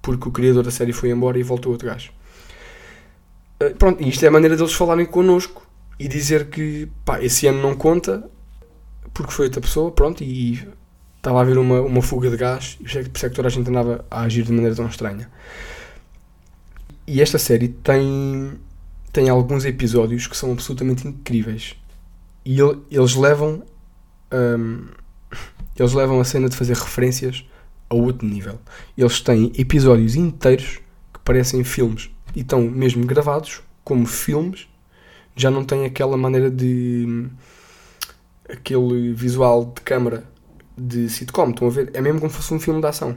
porque 0.00 0.28
o 0.28 0.30
criador 0.30 0.62
da 0.62 0.70
série 0.70 0.92
foi 0.92 1.10
embora 1.10 1.36
e 1.36 1.42
voltou 1.42 1.72
outro 1.72 1.88
gajo 1.88 2.12
eh, 3.58 3.70
pronto 3.70 4.00
e 4.00 4.08
isto 4.08 4.24
é 4.24 4.28
a 4.28 4.30
maneira 4.30 4.56
deles 4.56 4.72
falarem 4.72 5.04
connosco 5.04 5.66
e 5.98 6.06
dizer 6.06 6.50
que 6.50 6.88
pá, 7.04 7.20
esse 7.20 7.48
ano 7.48 7.60
não 7.60 7.74
conta 7.74 8.30
porque 9.16 9.32
foi 9.32 9.46
outra 9.46 9.60
pessoa 9.60 9.90
pronto 9.90 10.22
e 10.22 10.66
estava 11.16 11.38
a 11.38 11.42
haver 11.42 11.58
uma, 11.58 11.80
uma 11.80 12.02
fuga 12.02 12.30
de 12.30 12.36
gás 12.36 12.76
e 12.80 12.84
por 12.84 13.16
isso 13.16 13.26
é 13.26 13.28
que 13.28 13.34
toda 13.34 13.48
a 13.48 13.50
gente 13.50 13.68
andava 13.68 14.04
a 14.10 14.22
agir 14.22 14.44
de 14.44 14.52
maneira 14.52 14.76
tão 14.76 14.86
estranha. 14.86 15.30
E 17.06 17.22
esta 17.22 17.38
série 17.38 17.68
tem, 17.68 18.52
tem 19.12 19.28
alguns 19.28 19.64
episódios 19.64 20.26
que 20.26 20.36
são 20.36 20.52
absolutamente 20.52 21.06
incríveis. 21.06 21.74
E 22.44 22.60
ele, 22.60 22.78
eles 22.90 23.14
levam 23.14 23.62
um, 24.32 24.88
eles 25.78 25.92
levam 25.92 26.20
a 26.20 26.24
cena 26.24 26.48
de 26.48 26.56
fazer 26.56 26.74
referências 26.74 27.44
a 27.88 27.94
outro 27.94 28.26
nível. 28.26 28.58
Eles 28.96 29.20
têm 29.20 29.52
episódios 29.56 30.14
inteiros 30.14 30.80
que 31.12 31.20
parecem 31.24 31.62
filmes 31.64 32.10
e 32.34 32.40
estão 32.40 32.62
mesmo 32.62 33.06
gravados 33.06 33.62
como 33.84 34.04
filmes. 34.06 34.68
Já 35.34 35.50
não 35.50 35.64
tem 35.64 35.84
aquela 35.84 36.16
maneira 36.16 36.50
de 36.50 37.28
aquele 38.48 39.12
visual 39.12 39.72
de 39.74 39.80
câmara 39.82 40.24
de 40.76 41.08
sitcom, 41.08 41.50
estão 41.50 41.68
a 41.68 41.70
ver? 41.70 41.90
É 41.94 42.00
mesmo 42.00 42.20
como 42.20 42.30
se 42.30 42.36
fosse 42.36 42.54
um 42.54 42.60
filme 42.60 42.80
de 42.80 42.86
ação. 42.86 43.16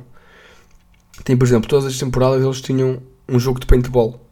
Tem, 1.23 1.35
por 1.35 1.45
exemplo, 1.45 1.69
todas 1.69 1.85
as 1.85 1.97
temporadas 1.97 2.43
eles 2.43 2.61
tinham 2.61 3.01
um 3.27 3.39
jogo 3.39 3.59
de 3.59 3.65
paintball. 3.65 4.25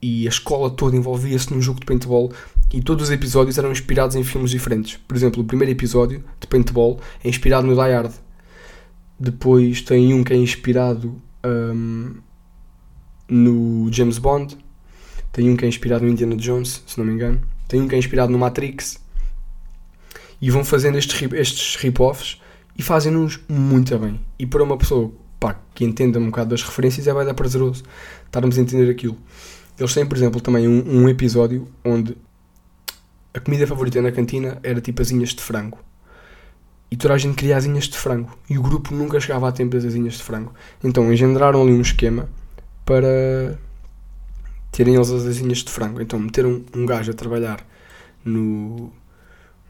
E 0.00 0.26
a 0.26 0.28
escola 0.28 0.68
toda 0.68 0.96
envolvia-se 0.96 1.52
num 1.52 1.62
jogo 1.62 1.78
de 1.78 1.86
paintball 1.86 2.32
e 2.72 2.80
todos 2.80 3.04
os 3.04 3.10
episódios 3.10 3.56
eram 3.56 3.70
inspirados 3.70 4.16
em 4.16 4.24
filmes 4.24 4.50
diferentes. 4.50 4.96
Por 4.96 5.16
exemplo, 5.16 5.42
o 5.42 5.44
primeiro 5.44 5.70
episódio 5.70 6.24
de 6.40 6.46
paintball 6.46 6.98
é 7.22 7.28
inspirado 7.28 7.66
no 7.66 7.74
Die 7.74 7.92
Hard. 7.92 8.12
Depois 9.18 9.82
tem 9.82 10.12
um 10.12 10.24
que 10.24 10.32
é 10.32 10.36
inspirado 10.36 11.22
um, 11.44 12.16
no 13.28 13.92
James 13.92 14.18
Bond. 14.18 14.58
Tem 15.30 15.48
um 15.48 15.56
que 15.56 15.64
é 15.64 15.68
inspirado 15.68 16.04
no 16.04 16.10
Indiana 16.10 16.34
Jones, 16.34 16.82
se 16.84 16.98
não 16.98 17.04
me 17.04 17.12
engano. 17.12 17.40
Tem 17.68 17.80
um 17.80 17.86
que 17.86 17.94
é 17.94 17.98
inspirado 17.98 18.32
no 18.32 18.38
Matrix 18.38 19.01
e 20.42 20.50
vão 20.50 20.64
fazendo 20.64 20.98
estes, 20.98 21.22
estes 21.32 21.76
rip-offs 21.76 22.42
e 22.76 22.82
fazem-nos 22.82 23.38
muito 23.48 23.96
bem. 23.96 24.20
E 24.36 24.44
para 24.44 24.62
uma 24.62 24.76
pessoa 24.76 25.12
pá, 25.38 25.56
que 25.72 25.84
entenda 25.84 26.18
um 26.18 26.26
bocado 26.26 26.50
das 26.50 26.62
referências 26.62 27.06
é 27.06 27.14
bem 27.14 27.24
dar 27.24 27.34
prazeroso 27.34 27.84
estarmos 28.26 28.58
a 28.58 28.60
entender 28.60 28.90
aquilo. 28.90 29.16
Eles 29.78 29.94
têm, 29.94 30.04
por 30.04 30.16
exemplo, 30.16 30.40
também 30.40 30.66
um, 30.66 31.02
um 31.02 31.08
episódio 31.08 31.68
onde 31.84 32.16
a 33.32 33.40
comida 33.40 33.66
favorita 33.66 34.02
na 34.02 34.10
cantina 34.10 34.58
era 34.62 34.80
tipo 34.80 35.00
asinhas 35.00 35.30
de 35.30 35.40
frango. 35.40 35.78
E 36.90 36.96
toda 36.96 37.14
a 37.14 37.18
gente 37.18 37.36
queria 37.36 37.56
asinhas 37.56 37.84
de 37.84 37.96
frango. 37.96 38.36
E 38.50 38.58
o 38.58 38.62
grupo 38.62 38.94
nunca 38.94 39.18
chegava 39.18 39.48
a 39.48 39.52
tempo 39.52 39.74
das 39.74 39.84
asinhas 39.84 40.14
de 40.14 40.22
frango. 40.22 40.52
Então 40.84 41.10
engendraram 41.10 41.62
ali 41.62 41.72
um 41.72 41.80
esquema 41.80 42.28
para 42.84 43.58
terem 44.70 44.94
eles 44.94 45.10
as 45.10 45.24
asinhas 45.24 45.58
de 45.58 45.70
frango. 45.70 46.02
Então 46.02 46.18
meteram 46.18 46.62
um 46.76 46.84
gajo 46.84 47.10
a 47.10 47.14
trabalhar 47.14 47.64
no, 48.24 48.92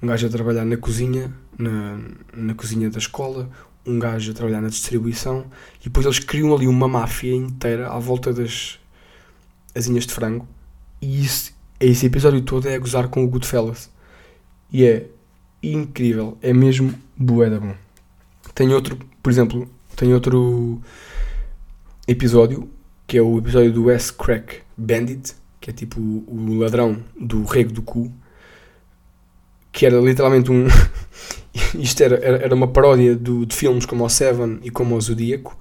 um 0.03 0.07
gajo 0.07 0.27
a 0.27 0.31
trabalhar 0.31 0.65
na 0.65 0.77
cozinha, 0.77 1.33
na, 1.57 1.99
na 2.35 2.55
cozinha 2.55 2.91
da 2.91 2.99
escola, 2.99 3.49
um 3.87 3.99
gajo 3.99 4.33
a 4.33 4.35
trabalhar 4.35 4.61
na 4.61 4.69
distribuição, 4.69 5.47
e 5.81 5.85
depois 5.85 6.05
eles 6.05 6.19
criam 6.19 6.55
ali 6.55 6.67
uma 6.67 6.89
máfia 6.89 7.35
inteira 7.35 7.89
à 7.89 7.99
volta 7.99 8.33
das 8.33 8.79
asinhas 9.75 10.07
de 10.07 10.13
frango, 10.13 10.47
e 11.01 11.25
isso, 11.25 11.53
esse 11.79 12.07
episódio 12.07 12.41
todo 12.43 12.69
é 12.69 12.75
a 12.75 12.79
gozar 12.79 13.09
com 13.09 13.25
o 13.25 13.29
Goodfellas. 13.29 13.91
E 14.73 14.85
é 14.85 15.09
incrível, 15.63 16.39
é 16.41 16.53
mesmo 16.53 16.95
bué 17.17 17.51
da 17.51 17.59
bom. 17.59 17.75
Tem 18.55 18.73
outro, 18.73 18.99
por 19.23 19.31
exemplo, 19.31 19.69
tem 19.97 20.15
outro 20.15 20.81
episódio, 22.07 22.71
que 23.07 23.19
é 23.19 23.23
o 23.23 23.39
episódio 23.39 23.73
do 23.73 23.91
S 23.91 24.13
Crack 24.13 24.61
Bandit, 24.77 25.35
que 25.61 25.71
é 25.71 25.73
tipo 25.73 26.01
o 26.01 26.57
ladrão 26.59 27.03
do 27.19 27.45
rego 27.45 27.73
do 27.73 27.83
cu, 27.83 28.13
que 29.73 29.87
era 29.87 29.99
literalmente 29.99 30.53
um. 30.53 30.67
Isto 31.75 32.03
era, 32.03 32.17
era 32.17 32.55
uma 32.55 32.69
paródia 32.69 33.17
do, 33.17 33.45
de 33.45 33.57
filmes 33.57 33.87
como 33.87 34.05
o 34.05 34.09
Seven 34.09 34.61
e 34.63 34.71
como 34.71 34.95
o 34.95 35.01
Zodíaco, 35.01 35.59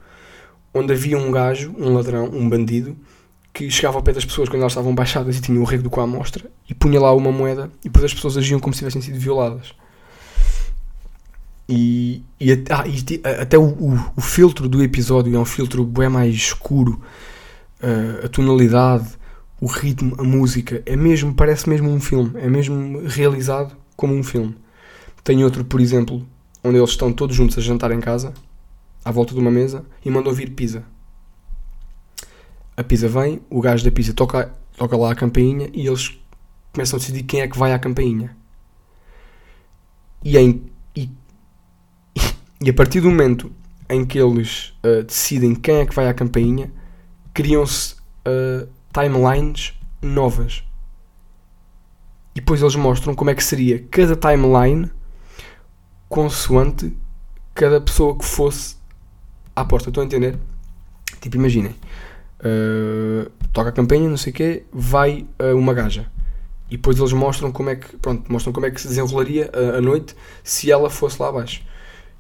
onde 0.74 0.94
havia 0.94 1.18
um 1.18 1.32
gajo, 1.32 1.74
um 1.78 1.94
ladrão, 1.94 2.26
um 2.26 2.48
bandido, 2.48 2.96
que 3.54 3.70
chegava 3.70 3.98
ao 3.98 4.04
pé 4.04 4.14
das 4.14 4.24
pessoas 4.24 4.48
quando 4.48 4.62
elas 4.62 4.72
estavam 4.74 4.94
baixadas 4.94 5.38
e 5.38 5.42
tinha 5.42 5.60
o 5.60 5.64
rego 5.64 5.84
do 5.84 5.90
cu 5.90 6.00
à 6.00 6.08
mostra 6.08 6.50
e 6.70 6.74
punha 6.74 7.00
lá 7.00 7.14
uma 7.14 7.32
moeda 7.32 7.70
e 7.82 7.90
depois 7.90 8.06
as 8.06 8.14
pessoas 8.14 8.38
agiam 8.38 8.60
como 8.60 8.74
se 8.74 8.80
tivessem 8.80 9.02
sido 9.02 9.20
violadas. 9.20 9.74
E, 11.68 12.24
e, 12.40 12.52
ah, 12.70 12.86
e 12.86 13.22
até 13.42 13.58
o, 13.58 13.64
o, 13.64 14.12
o, 14.18 14.22
filtro 14.22 14.68
do 14.68 14.84
episódio 14.84 15.34
é 15.34 15.40
um 15.40 15.46
filtro 15.46 15.86
bem 15.86 16.10
mais 16.10 16.34
escuro, 16.34 17.02
uh, 17.82 18.26
a 18.26 18.28
tonalidade, 18.28 19.08
o 19.60 19.68
ritmo, 19.68 20.16
a 20.18 20.24
música, 20.24 20.82
é 20.86 20.98
mesmo, 20.98 21.34
parece 21.34 21.70
mesmo 21.70 21.90
um 21.90 22.00
filme, 22.00 22.32
é 22.36 22.50
mesmo 22.50 23.08
realizado 23.08 23.76
como 24.02 24.16
um 24.16 24.24
filme. 24.24 24.58
Tem 25.24 25.44
outro, 25.44 25.64
por 25.64 25.80
exemplo, 25.80 26.28
onde 26.64 26.78
eles 26.78 26.90
estão 26.90 27.14
todos 27.14 27.36
juntos 27.36 27.56
a 27.60 27.62
jantar 27.62 27.92
em 27.92 28.00
casa, 28.00 28.34
à 29.06 29.12
volta 29.12 29.36
de 29.36 29.40
uma 29.40 29.52
mesa, 29.52 29.86
e 30.04 30.10
mandam 30.10 30.32
ouvir 30.32 30.50
pizza. 30.50 30.84
A 32.76 32.84
pizza 32.84 33.08
vem, 33.08 33.44
o 33.48 33.62
gajo 33.62 33.86
da 33.86 33.92
pizza 33.92 34.12
toca, 34.12 34.52
toca 34.76 34.98
lá 34.98 35.12
a 35.12 35.16
campainha 35.16 35.70
e 35.72 35.86
eles 35.86 36.20
começam 36.74 36.98
a 36.98 37.00
decidir 37.00 37.22
quem 37.22 37.42
é 37.42 37.48
que 37.48 37.56
vai 37.56 37.74
à 37.74 37.78
campainha. 37.78 38.36
E, 40.24 40.36
em, 40.36 40.64
e, 40.96 41.08
e 42.60 42.72
a 42.72 42.74
partir 42.74 43.02
do 43.02 43.12
momento 43.12 43.52
em 43.88 44.04
que 44.04 44.18
eles 44.18 44.74
uh, 44.84 45.04
decidem 45.04 45.54
quem 45.54 45.76
é 45.76 45.86
que 45.86 45.94
vai 45.94 46.08
à 46.08 46.14
campainha, 46.14 46.72
criam-se 47.36 47.98
uh, 48.28 48.68
timelines 48.92 49.80
novas 50.02 50.64
e 52.36 52.40
depois 52.40 52.62
eles 52.62 52.76
mostram 52.76 53.14
como 53.14 53.30
é 53.30 53.36
que 53.36 53.44
seria 53.44 53.80
cada 53.92 54.16
timeline 54.16 54.90
consoante 56.08 56.96
cada 57.54 57.80
pessoa 57.82 58.18
que 58.18 58.26
fosse 58.26 58.76
à 59.56 59.64
porta. 59.64 59.90
Estão 59.90 60.04
a 60.04 60.06
entender? 60.06 60.38
Tipo, 61.20 61.38
imaginem. 61.38 61.76
Uh, 62.40 63.30
toca 63.54 63.70
a 63.70 63.72
campanha, 63.72 64.10
não 64.10 64.18
sei 64.18 64.32
o 64.32 64.36
quê, 64.36 64.64
vai 64.72 65.26
uh, 65.40 65.56
uma 65.56 65.74
gaja. 65.74 66.08
E 66.70 66.78
depois 66.78 66.98
eles 66.98 67.14
mostram 67.14 67.52
como 67.52 67.70
é 67.70 67.76
que, 67.76 67.98
pronto, 67.98 68.32
mostram 68.32 68.54
como 68.54 68.66
é 68.66 68.72
que 68.72 68.80
se 68.80 68.88
desenrolaria 68.88 69.52
a, 69.54 69.78
a 69.78 69.82
noite 69.82 70.16
se 70.44 70.72
ela 70.72 70.90
fosse 70.90 71.22
lá 71.22 71.28
abaixo. 71.30 71.62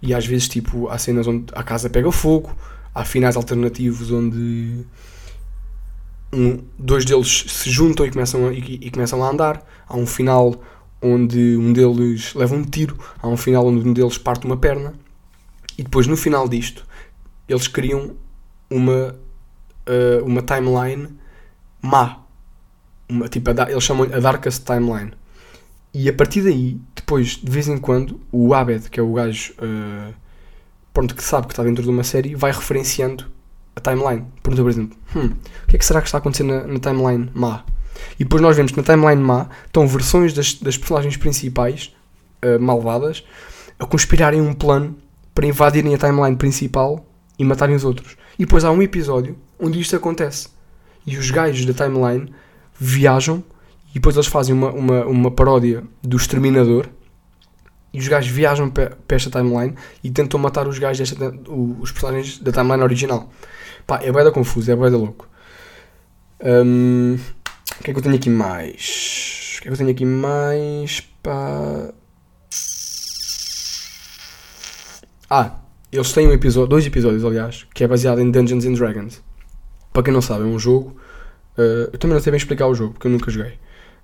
E 0.02 0.14
às 0.14 0.26
vezes, 0.26 0.48
tipo, 0.48 0.90
há 0.90 0.98
cenas 0.98 1.26
onde 1.28 1.46
a 1.54 1.64
casa 1.64 1.90
pega 1.90 2.12
fogo, 2.12 2.56
há 2.94 3.06
finais 3.06 3.36
alternativos 3.36 4.12
onde 4.12 4.86
um, 6.34 6.60
dois 6.78 7.04
deles 7.06 7.46
se 7.48 7.70
juntam 7.70 8.06
e 8.06 8.12
começam, 8.12 8.48
a, 8.48 8.54
e, 8.54 8.80
e, 8.82 8.92
começam 8.92 9.24
a 9.24 9.30
andar. 9.30 9.66
Há 9.88 9.98
um 9.98 10.06
final 10.06 10.62
onde 11.02 11.58
um 11.58 11.74
deles 11.74 12.34
leva 12.34 12.56
um 12.56 12.64
tiro, 12.64 12.98
há 13.22 13.28
um 13.28 13.38
final 13.38 13.66
onde 13.68 13.88
um 13.88 13.94
deles 13.94 14.18
parte 14.18 14.46
uma 14.46 14.58
perna. 14.58 14.94
E 15.78 15.84
depois, 15.84 16.08
no 16.08 16.16
final 16.16 16.48
disto, 16.48 16.86
eles 17.48 17.68
criam 17.68 18.16
uma, 18.70 19.16
uh, 19.88 20.26
uma 20.26 20.42
timeline 20.42 21.10
má. 21.82 22.20
Uma, 23.10 23.28
tipo, 23.28 23.50
a, 23.50 23.72
eles 23.72 23.84
chamam 23.84 24.04
a 24.06 24.20
Darkest 24.20 24.64
Timeline. 24.64 25.14
E 25.94 26.08
a 26.08 26.14
partir 26.14 26.42
daí, 26.44 26.80
depois, 26.96 27.36
de 27.36 27.52
vez 27.52 27.68
em 27.68 27.78
quando, 27.78 28.22
o 28.32 28.54
Abed, 28.54 28.90
que 28.90 29.00
é 29.00 29.04
o 29.04 29.12
gajo 29.12 29.54
uh, 29.54 30.14
pronto, 30.94 31.16
que 31.16 31.24
sabe 31.24 31.48
que 31.48 31.54
está 31.54 31.64
dentro 31.64 31.84
de 31.84 31.90
uma 31.90 32.04
série, 32.04 32.36
vai 32.36 32.52
referenciando 32.52 33.26
a 33.76 33.80
timeline. 33.80 34.26
Pergunta, 34.42 34.62
por 34.62 34.70
exemplo, 34.70 34.98
hum, 35.16 35.32
o 35.64 35.68
que 35.68 35.76
é 35.76 35.80
que 35.80 35.86
será 35.86 36.02
que 36.02 36.08
está 36.08 36.18
a 36.18 36.20
acontecer 36.20 36.44
na, 36.44 36.66
na 36.66 36.80
timeline 36.80 37.30
má? 37.34 37.64
E 38.20 38.24
depois 38.24 38.42
nós 38.42 38.56
vemos 38.56 38.72
que 38.72 38.78
na 38.78 38.84
timeline 38.84 39.22
má 39.22 39.48
estão 39.66 39.88
versões 39.88 40.34
das, 40.34 40.56
das 40.56 40.78
personagens 40.78 41.18
principais, 41.18 41.94
uh, 42.44 42.60
malvadas, 42.60 43.24
a 43.80 43.86
conspirarem 43.86 44.42
um 44.42 44.54
plano 44.54 44.96
para 45.34 45.46
invadirem 45.46 45.94
a 45.94 45.98
timeline 45.98 46.36
principal 46.36 47.06
e 47.38 47.44
matarem 47.44 47.76
os 47.76 47.84
outros. 47.84 48.16
E 48.38 48.46
depois 48.46 48.64
há 48.64 48.72
um 48.72 48.82
episódio 48.82 49.38
onde 49.60 49.80
isto 49.80 49.96
acontece. 49.96 50.50
E 51.06 51.18
os 51.18 51.32
gajos 51.32 51.66
da 51.66 51.74
timeline 51.74 52.32
viajam 52.80 53.44
e 53.92 53.96
depois 53.96 54.16
eles 54.16 54.28
fazem 54.28 54.54
uma, 54.54 54.72
uma, 54.72 55.06
uma 55.06 55.32
paródia 55.32 55.84
do 56.02 56.18
Exterminador 56.18 56.88
e 57.94 58.00
os 58.00 58.08
gajos 58.08 58.32
viajam 58.32 58.70
para 58.70 58.98
esta 59.10 59.30
timeline 59.30 59.76
e 60.04 60.10
tentam 60.10 60.40
matar 60.40 60.68
os 60.68 60.80
gajos 60.80 61.10
desta, 61.10 61.34
os 61.50 61.92
personagens 61.92 62.40
da 62.40 62.52
timeline 62.52 62.84
original. 62.84 63.30
Pá, 63.86 64.00
é 64.02 64.12
bué 64.12 64.24
da 64.24 64.32
confuso, 64.32 64.72
é 64.72 64.76
bué 64.76 64.90
da 64.90 64.98
louco. 64.98 65.28
Um, 66.44 67.18
o 67.80 67.84
que 67.84 67.92
é 67.92 67.94
que 67.94 68.00
eu 68.00 68.04
tenho 68.04 68.16
aqui 68.16 68.30
mais? 68.30 69.58
O 69.58 69.62
que 69.62 69.68
é 69.68 69.70
que 69.70 69.74
eu 69.74 69.78
tenho 69.78 69.92
aqui 69.92 70.06
mais? 70.06 71.02
Pá... 71.22 71.94
Ah, 75.30 75.60
eles 75.92 76.12
têm 76.14 76.28
um 76.28 76.34
episódio, 76.34 76.70
dois 76.70 76.86
episódios, 76.86 77.24
aliás, 77.24 77.66
que 77.74 77.84
é 77.84 77.88
baseado 77.88 78.20
em 78.20 78.32
Dungeons 78.32 78.66
and 78.66 78.74
Dragons. 78.74 79.22
Para 79.92 80.04
quem 80.04 80.14
não 80.14 80.22
sabe, 80.22 80.44
é 80.44 80.46
um 80.46 80.60
jogo. 80.60 80.98
Uh, 81.58 81.90
eu 81.92 81.98
também 81.98 82.16
não 82.16 82.22
sei 82.22 82.32
bem 82.32 82.38
explicar 82.38 82.68
o 82.68 82.74
jogo, 82.74 82.94
porque 82.94 83.08
eu 83.08 83.12
nunca 83.12 83.30
joguei. 83.30 83.60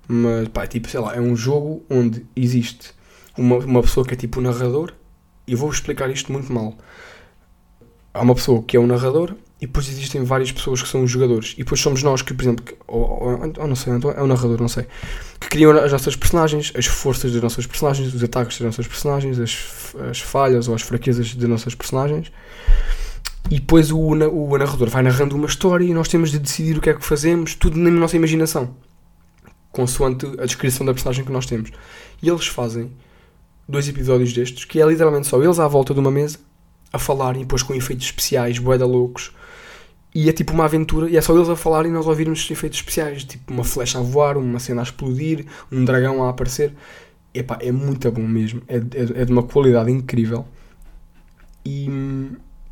Mas, 0.06 0.48
pá, 0.48 0.64
é 0.64 0.66
tipo, 0.66 0.88
sei 0.88 1.00
lá, 1.00 1.14
é 1.14 1.20
um 1.20 1.34
jogo 1.34 1.84
onde 1.90 2.26
existe 2.36 2.92
uma, 3.38 3.56
uma 3.58 3.82
pessoa 3.82 4.04
que 4.04 4.14
é 4.14 4.16
tipo 4.16 4.40
o 4.40 4.42
narrador. 4.42 4.92
E 5.46 5.54
vou 5.54 5.70
explicar 5.70 6.10
isto 6.10 6.30
muito 6.30 6.52
mal. 6.52 6.76
Há 8.12 8.20
uma 8.20 8.34
pessoa 8.34 8.62
que 8.62 8.76
é 8.76 8.80
o 8.80 8.86
narrador 8.86 9.34
e 9.60 9.66
depois 9.66 9.88
existem 9.88 10.22
várias 10.22 10.52
pessoas 10.52 10.80
que 10.82 10.88
são 10.88 11.02
os 11.02 11.10
jogadores. 11.10 11.54
E 11.54 11.58
depois 11.58 11.80
somos 11.80 12.02
nós 12.02 12.22
que, 12.22 12.32
por 12.32 12.42
exemplo, 12.42 12.64
que, 12.64 12.76
ou, 12.86 13.00
ou, 13.00 13.52
ou, 13.58 13.66
não 13.66 13.74
sei, 13.74 13.92
é 13.92 14.22
o 14.22 14.26
narrador, 14.26 14.60
não 14.60 14.68
sei, 14.68 14.86
que 15.40 15.48
criam 15.48 15.72
as 15.72 15.90
nossas 15.90 16.14
personagens, 16.14 16.72
as 16.76 16.86
forças 16.86 17.32
das 17.32 17.42
nossas 17.42 17.66
personagens, 17.66 18.14
os 18.14 18.22
ataques 18.22 18.58
das 18.58 18.66
nossas 18.66 18.86
personagens, 18.86 19.38
as, 19.40 19.94
as 20.10 20.20
falhas 20.20 20.68
ou 20.68 20.74
as 20.76 20.82
fraquezas 20.82 21.34
das 21.34 21.48
nossas 21.48 21.74
personagens. 21.74 22.30
E 23.50 23.58
depois 23.58 23.90
o, 23.90 23.98
o 23.98 24.58
narrador 24.58 24.88
vai 24.90 25.02
narrando 25.02 25.34
uma 25.34 25.46
história 25.46 25.84
e 25.84 25.92
nós 25.92 26.06
temos 26.06 26.30
de 26.30 26.38
decidir 26.38 26.78
o 26.78 26.80
que 26.80 26.90
é 26.90 26.94
que 26.94 27.04
fazemos, 27.04 27.54
tudo 27.54 27.78
na 27.78 27.90
nossa 27.90 28.14
imaginação, 28.14 28.76
consoante 29.72 30.26
a 30.38 30.44
descrição 30.44 30.86
da 30.86 30.92
personagem 30.92 31.24
que 31.24 31.32
nós 31.32 31.46
temos. 31.46 31.72
E 32.22 32.28
eles 32.28 32.46
fazem 32.46 32.92
dois 33.68 33.88
episódios 33.88 34.32
destes, 34.32 34.64
que 34.64 34.80
é 34.80 34.86
literalmente 34.86 35.26
só 35.26 35.42
eles 35.42 35.58
à 35.58 35.68
volta 35.68 35.92
de 35.92 36.00
uma 36.00 36.10
mesa 36.10 36.38
a 36.92 36.98
falarem, 36.98 37.42
depois 37.42 37.62
com 37.62 37.74
efeitos 37.74 38.06
especiais, 38.06 38.58
boeda 38.58 38.86
loucos. 38.86 39.32
E 40.14 40.28
é 40.28 40.32
tipo 40.32 40.54
uma 40.54 40.64
aventura, 40.64 41.08
e 41.10 41.16
é 41.16 41.20
só 41.20 41.36
eles 41.36 41.48
a 41.48 41.56
falar 41.56 41.84
e 41.84 41.90
nós 41.90 42.06
ouvirmos 42.06 42.50
efeitos 42.50 42.78
especiais, 42.78 43.24
tipo 43.24 43.52
uma 43.52 43.62
flecha 43.62 43.98
a 43.98 44.02
voar, 44.02 44.38
uma 44.38 44.58
cena 44.58 44.80
a 44.80 44.84
explodir, 44.84 45.44
um 45.70 45.84
dragão 45.84 46.24
a 46.24 46.30
aparecer. 46.30 46.74
Epá, 47.34 47.58
é 47.60 47.70
muito 47.70 48.10
bom 48.10 48.22
mesmo, 48.22 48.62
é, 48.66 48.76
é, 48.76 49.22
é 49.22 49.24
de 49.24 49.30
uma 49.30 49.42
qualidade 49.42 49.90
incrível. 49.90 50.46
E 51.64 51.88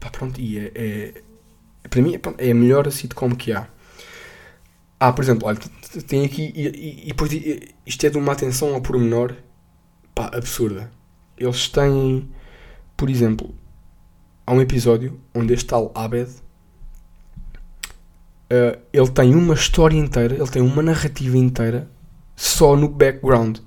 pá, 0.01 0.09
pronto, 0.09 0.41
e 0.41 0.59
é, 0.59 0.73
é 0.75 1.23
para 1.89 2.01
mim 2.01 2.19
é, 2.39 2.51
a 2.51 2.55
melhor 2.55 2.91
sitcom 2.91 3.31
que 3.35 3.53
há. 3.53 3.69
Ah, 4.99 5.13
por 5.13 5.23
exemplo, 5.23 5.47
olha, 5.47 5.59
tem 6.09 6.25
aqui, 6.25 6.53
e, 6.55 6.67
e, 6.69 7.11
e 7.11 7.75
isto 7.85 8.07
é 8.07 8.11
de 8.11 8.17
uma 8.17 8.33
atenção 8.33 8.75
ao 8.75 8.81
pormenor 8.81 9.35
pá, 10.17 10.31
absurda. 10.33 10.91
Eles 11.39 11.69
têm, 11.69 12.29
por 12.97 13.09
exemplo, 13.11 13.55
há 14.47 14.53
um 14.53 14.61
episódio 14.61 15.21
onde 15.35 15.53
este 15.53 15.67
tal 15.67 15.93
Abed 15.95 16.31
uh, 18.51 18.81
ele 18.93 19.11
tem 19.11 19.35
uma 19.35 19.55
história 19.55 19.97
inteira, 19.97 20.35
ele 20.35 20.49
tem 20.49 20.63
uma 20.63 20.83
narrativa 20.83 21.37
inteira 21.37 21.89
só 22.35 22.75
no 22.75 22.89
background. 22.89 23.59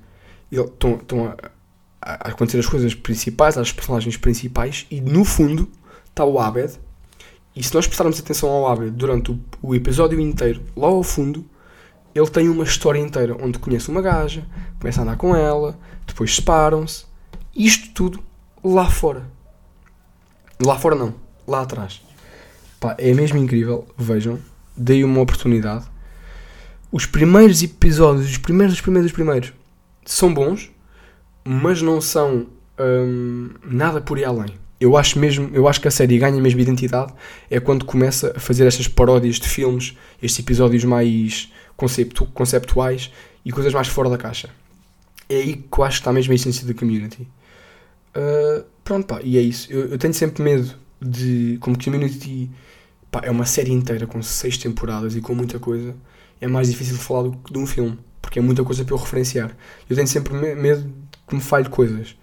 Estão 0.52 1.28
a, 1.28 1.52
a, 2.02 2.14
acontecer 2.30 2.58
as 2.58 2.66
coisas 2.66 2.96
principais, 2.96 3.56
as 3.56 3.72
personagens 3.72 4.18
principais, 4.18 4.88
e 4.90 5.00
no 5.00 5.24
fundo 5.24 5.70
está 6.08 6.26
o 6.26 6.40
Abed. 6.40 6.80
E 7.56 7.62
se 7.62 7.74
nós 7.76 7.86
prestarmos 7.86 8.20
atenção 8.20 8.50
ao 8.50 8.68
Abed 8.68 8.90
durante 8.92 9.32
o, 9.32 9.40
o 9.62 9.76
episódio 9.76 10.20
inteiro, 10.20 10.64
lá 10.76 10.88
ao 10.88 11.04
fundo, 11.04 11.46
ele 12.20 12.30
tem 12.30 12.50
uma 12.50 12.64
história 12.64 13.00
inteira 13.00 13.38
onde 13.42 13.60
conhece 13.60 13.90
uma 13.90 14.02
gaja, 14.02 14.46
começa 14.78 15.00
a 15.00 15.04
andar 15.04 15.16
com 15.16 15.36
ela, 15.36 15.80
depois 16.06 16.36
separam-se. 16.36 17.06
Isto 17.56 17.94
tudo 17.94 18.20
lá 18.64 18.90
fora. 18.90 19.24
Lá 20.62 20.78
fora 20.78 20.96
não, 20.96 21.16
lá 21.48 21.62
atrás. 21.62 22.02
Pá, 22.80 22.96
é 22.98 23.14
mesmo 23.14 23.38
incrível, 23.38 23.88
vejam, 23.98 24.40
dei 24.76 25.04
uma 25.04 25.22
oportunidade. 25.22 25.86
Os 26.92 27.06
primeiros 27.06 27.64
episódios, 27.64 28.30
os 28.30 28.38
primeiros, 28.38 28.76
os 28.76 28.82
primeiros, 28.82 29.12
os 29.12 29.16
primeiros, 29.16 29.54
são 30.06 30.34
bons, 30.34 30.72
mas 31.46 31.82
não 31.82 32.02
são 32.02 32.48
hum, 32.80 33.52
nada 33.64 34.02
por 34.02 34.18
ir 34.18 34.26
além. 34.26 34.54
Eu 34.80 34.96
acho 34.96 35.20
mesmo, 35.20 35.50
eu 35.54 35.68
acho 35.68 35.82
que 35.82 35.88
a 35.88 35.92
série 35.92 36.18
ganha 36.18 36.42
mesmo 36.42 36.60
identidade 36.60 37.14
é 37.50 37.60
quando 37.60 37.84
começa 37.84 38.34
a 38.36 38.40
fazer 38.40 38.66
estas 38.66 38.88
paródias 38.88 39.36
de 39.36 39.48
filmes, 39.48 39.96
estes 40.22 40.40
episódios 40.40 40.86
mais 40.86 41.52
conceptu, 41.80 42.26
conceptuais 42.26 43.12
e 43.46 43.52
coisas 43.52 43.74
mais 43.74 43.88
fora 43.88 44.10
da 44.10 44.18
caixa. 44.18 44.50
É 45.30 45.36
aí 45.36 45.56
que 45.56 45.80
eu 45.80 45.84
acho 45.84 45.98
que 45.98 46.02
está 46.02 46.12
mesmo 46.12 46.34
a 46.34 46.36
essência 46.36 46.68
da 46.68 46.74
community. 46.74 47.28
Uh, 48.10 48.66
pronto, 48.84 49.08
pá, 49.08 49.22
e 49.24 49.38
é 49.38 49.42
isso. 49.42 49.72
Eu, 49.72 49.88
eu, 49.88 49.98
tenho 49.98 50.14
sempre 50.14 50.44
medo 50.44 50.76
de, 51.02 51.58
como 51.62 51.82
community, 51.82 52.52
pá, 53.10 53.22
é 53.24 53.32
uma 53.32 53.46
série 53.46 53.72
inteira 53.72 54.06
com 54.06 54.22
seis 54.22 54.58
temporadas 54.58 55.16
e 55.16 55.22
com 55.22 55.34
muita 55.34 55.58
coisa, 55.58 55.96
é 56.42 56.48
mais 56.48 56.70
difícil 56.70 56.98
falar 56.98 57.30
do 57.30 57.40
de 57.50 57.58
um 57.58 57.66
filme, 57.66 57.98
porque 58.22 58.40
é 58.40 58.42
muita 58.42 58.64
coisa 58.64 58.84
para 58.84 58.94
eu 58.94 59.00
referenciar. 59.00 59.56
Eu 59.90 59.96
tenho 59.96 60.08
sempre 60.08 60.34
medo 60.34 60.94
que 61.28 61.36
me 61.36 61.42
falhe 61.42 61.70
coisas. 61.70 62.18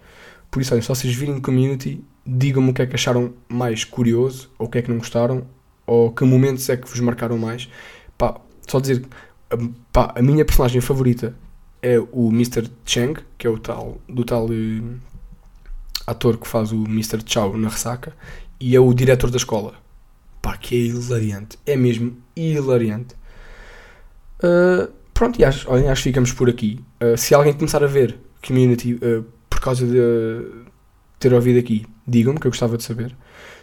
Por 0.51 0.61
isso, 0.61 0.73
olha, 0.73 0.81
se 0.83 0.87
vocês 0.87 1.13
virem 1.15 1.39
community, 1.41 2.03
digam-me 2.25 2.69
o 2.69 2.73
que 2.73 2.83
é 2.83 2.85
que 2.85 2.95
acharam 2.95 3.33
mais 3.49 3.83
curioso, 3.83 4.51
ou 4.59 4.67
o 4.67 4.69
que 4.69 4.77
é 4.77 4.81
que 4.81 4.89
não 4.89 4.97
gostaram, 4.97 5.47
ou 5.85 6.11
que 6.11 6.23
momentos 6.23 6.69
é 6.69 6.77
que 6.77 6.87
vos 6.87 6.99
marcaram 6.99 7.37
mais. 7.37 7.69
Pá, 8.17 8.39
só 8.67 8.79
dizer 8.79 9.05
pá, 9.91 10.13
a 10.15 10.21
minha 10.21 10.43
personagem 10.43 10.81
favorita 10.81 11.35
é 11.81 11.99
o 11.99 12.29
Mr. 12.29 12.69
Chang, 12.85 13.19
que 13.37 13.47
é 13.47 13.49
o 13.49 13.57
tal, 13.57 13.99
do 14.07 14.23
tal 14.23 14.45
uh, 14.45 14.99
ator 16.05 16.37
que 16.37 16.47
faz 16.47 16.71
o 16.71 16.83
Mr. 16.85 17.19
Chow 17.25 17.57
na 17.57 17.69
ressaca, 17.69 18.13
e 18.59 18.75
é 18.75 18.79
o 18.79 18.93
diretor 18.93 19.29
da 19.29 19.37
escola. 19.37 19.75
Pá, 20.41 20.57
que 20.57 20.75
é 20.75 20.79
hilariante. 20.79 21.57
É 21.65 21.75
mesmo 21.75 22.17
hilariante. 22.35 23.15
Uh, 24.39 24.91
pronto, 25.13 25.39
e 25.39 25.45
acho, 25.45 25.69
olhem, 25.71 25.89
acho 25.89 26.03
que 26.03 26.09
ficamos 26.09 26.31
por 26.31 26.49
aqui. 26.49 26.83
Uh, 27.01 27.17
se 27.17 27.33
alguém 27.33 27.53
começar 27.53 27.83
a 27.83 27.87
ver 27.87 28.19
Community 28.45 28.99
por 29.49 29.59
causa 29.59 29.85
de 29.85 30.67
ter 31.19 31.33
ouvido 31.33 31.59
aqui, 31.59 31.85
digam-me, 32.07 32.39
que 32.39 32.47
eu 32.47 32.51
gostava 32.51 32.77
de 32.77 32.83
saber. 32.83 33.15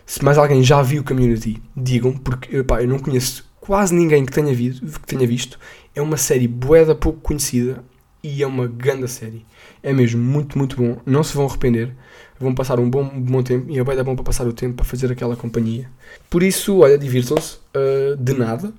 Se 0.05 0.23
mais 0.23 0.37
alguém 0.37 0.63
já 0.63 0.83
viu 0.83 1.03
Community, 1.05 1.63
digam-me, 1.75 2.19
porque 2.19 2.57
eu 2.57 2.89
não 2.89 2.99
conheço 2.99 3.49
quase 3.65 3.95
ninguém 3.95 4.27
que 4.27 4.33
tenha, 4.33 4.55
visto, 4.55 4.85
que 5.01 5.07
tenha 5.07 5.27
visto. 5.27 5.59
É 5.95 6.03
uma 6.03 6.19
série 6.19 6.47
boeda 6.47 6.95
pouco 6.95 7.19
conhecida 7.21 7.83
e 8.23 8.43
é 8.43 8.47
uma 8.47 8.67
grande 8.67 9.09
série. 9.09 9.45
É 9.83 9.91
mesmo 9.91 10.23
muito, 10.23 10.59
muito 10.59 10.77
bom. 10.77 10.99
Não 11.07 11.25
se 11.25 11.35
vão 11.35 11.47
arrepender. 11.47 11.95
Vão 12.39 12.55
passar 12.55 12.79
um 12.79 12.91
bom, 12.91 13.09
bom 13.09 13.43
tempo 13.43 13.71
e 13.71 13.79
é 13.79 13.85
bem 13.85 14.03
bom 14.03 14.15
para 14.15 14.25
passar 14.25 14.47
o 14.47 14.53
tempo 14.53 14.77
para 14.77 14.85
fazer 14.85 15.11
aquela 15.11 15.35
companhia. 15.35 15.91
Por 16.29 16.43
isso, 16.43 16.81
olha, 16.81 16.99
divirtam-se 16.99 17.57
uh, 17.75 18.17
de 18.19 18.35
nada, 18.35 18.71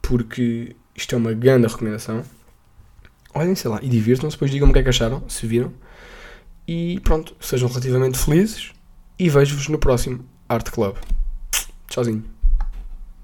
porque 0.00 0.76
isto 0.94 1.14
é 1.16 1.18
uma 1.18 1.32
grande 1.32 1.66
recomendação. 1.66 2.22
Olhem, 3.34 3.56
sei 3.56 3.70
lá, 3.70 3.80
e 3.82 3.88
divirtam-se, 3.88 4.36
depois 4.36 4.52
digam-me 4.52 4.70
o 4.70 4.72
que 4.72 4.78
é 4.78 4.82
que 4.84 4.88
acharam, 4.88 5.22
se 5.28 5.46
viram. 5.46 5.72
E 6.66 7.00
pronto, 7.00 7.34
sejam 7.40 7.68
relativamente 7.68 8.18
felizes 8.18 8.72
e 9.18 9.28
vejo-vos 9.28 9.66
no 9.68 9.78
próximo 9.78 10.24
Art 10.48 10.70
Club. 10.70 10.94
Tchauzinho. 11.88 12.37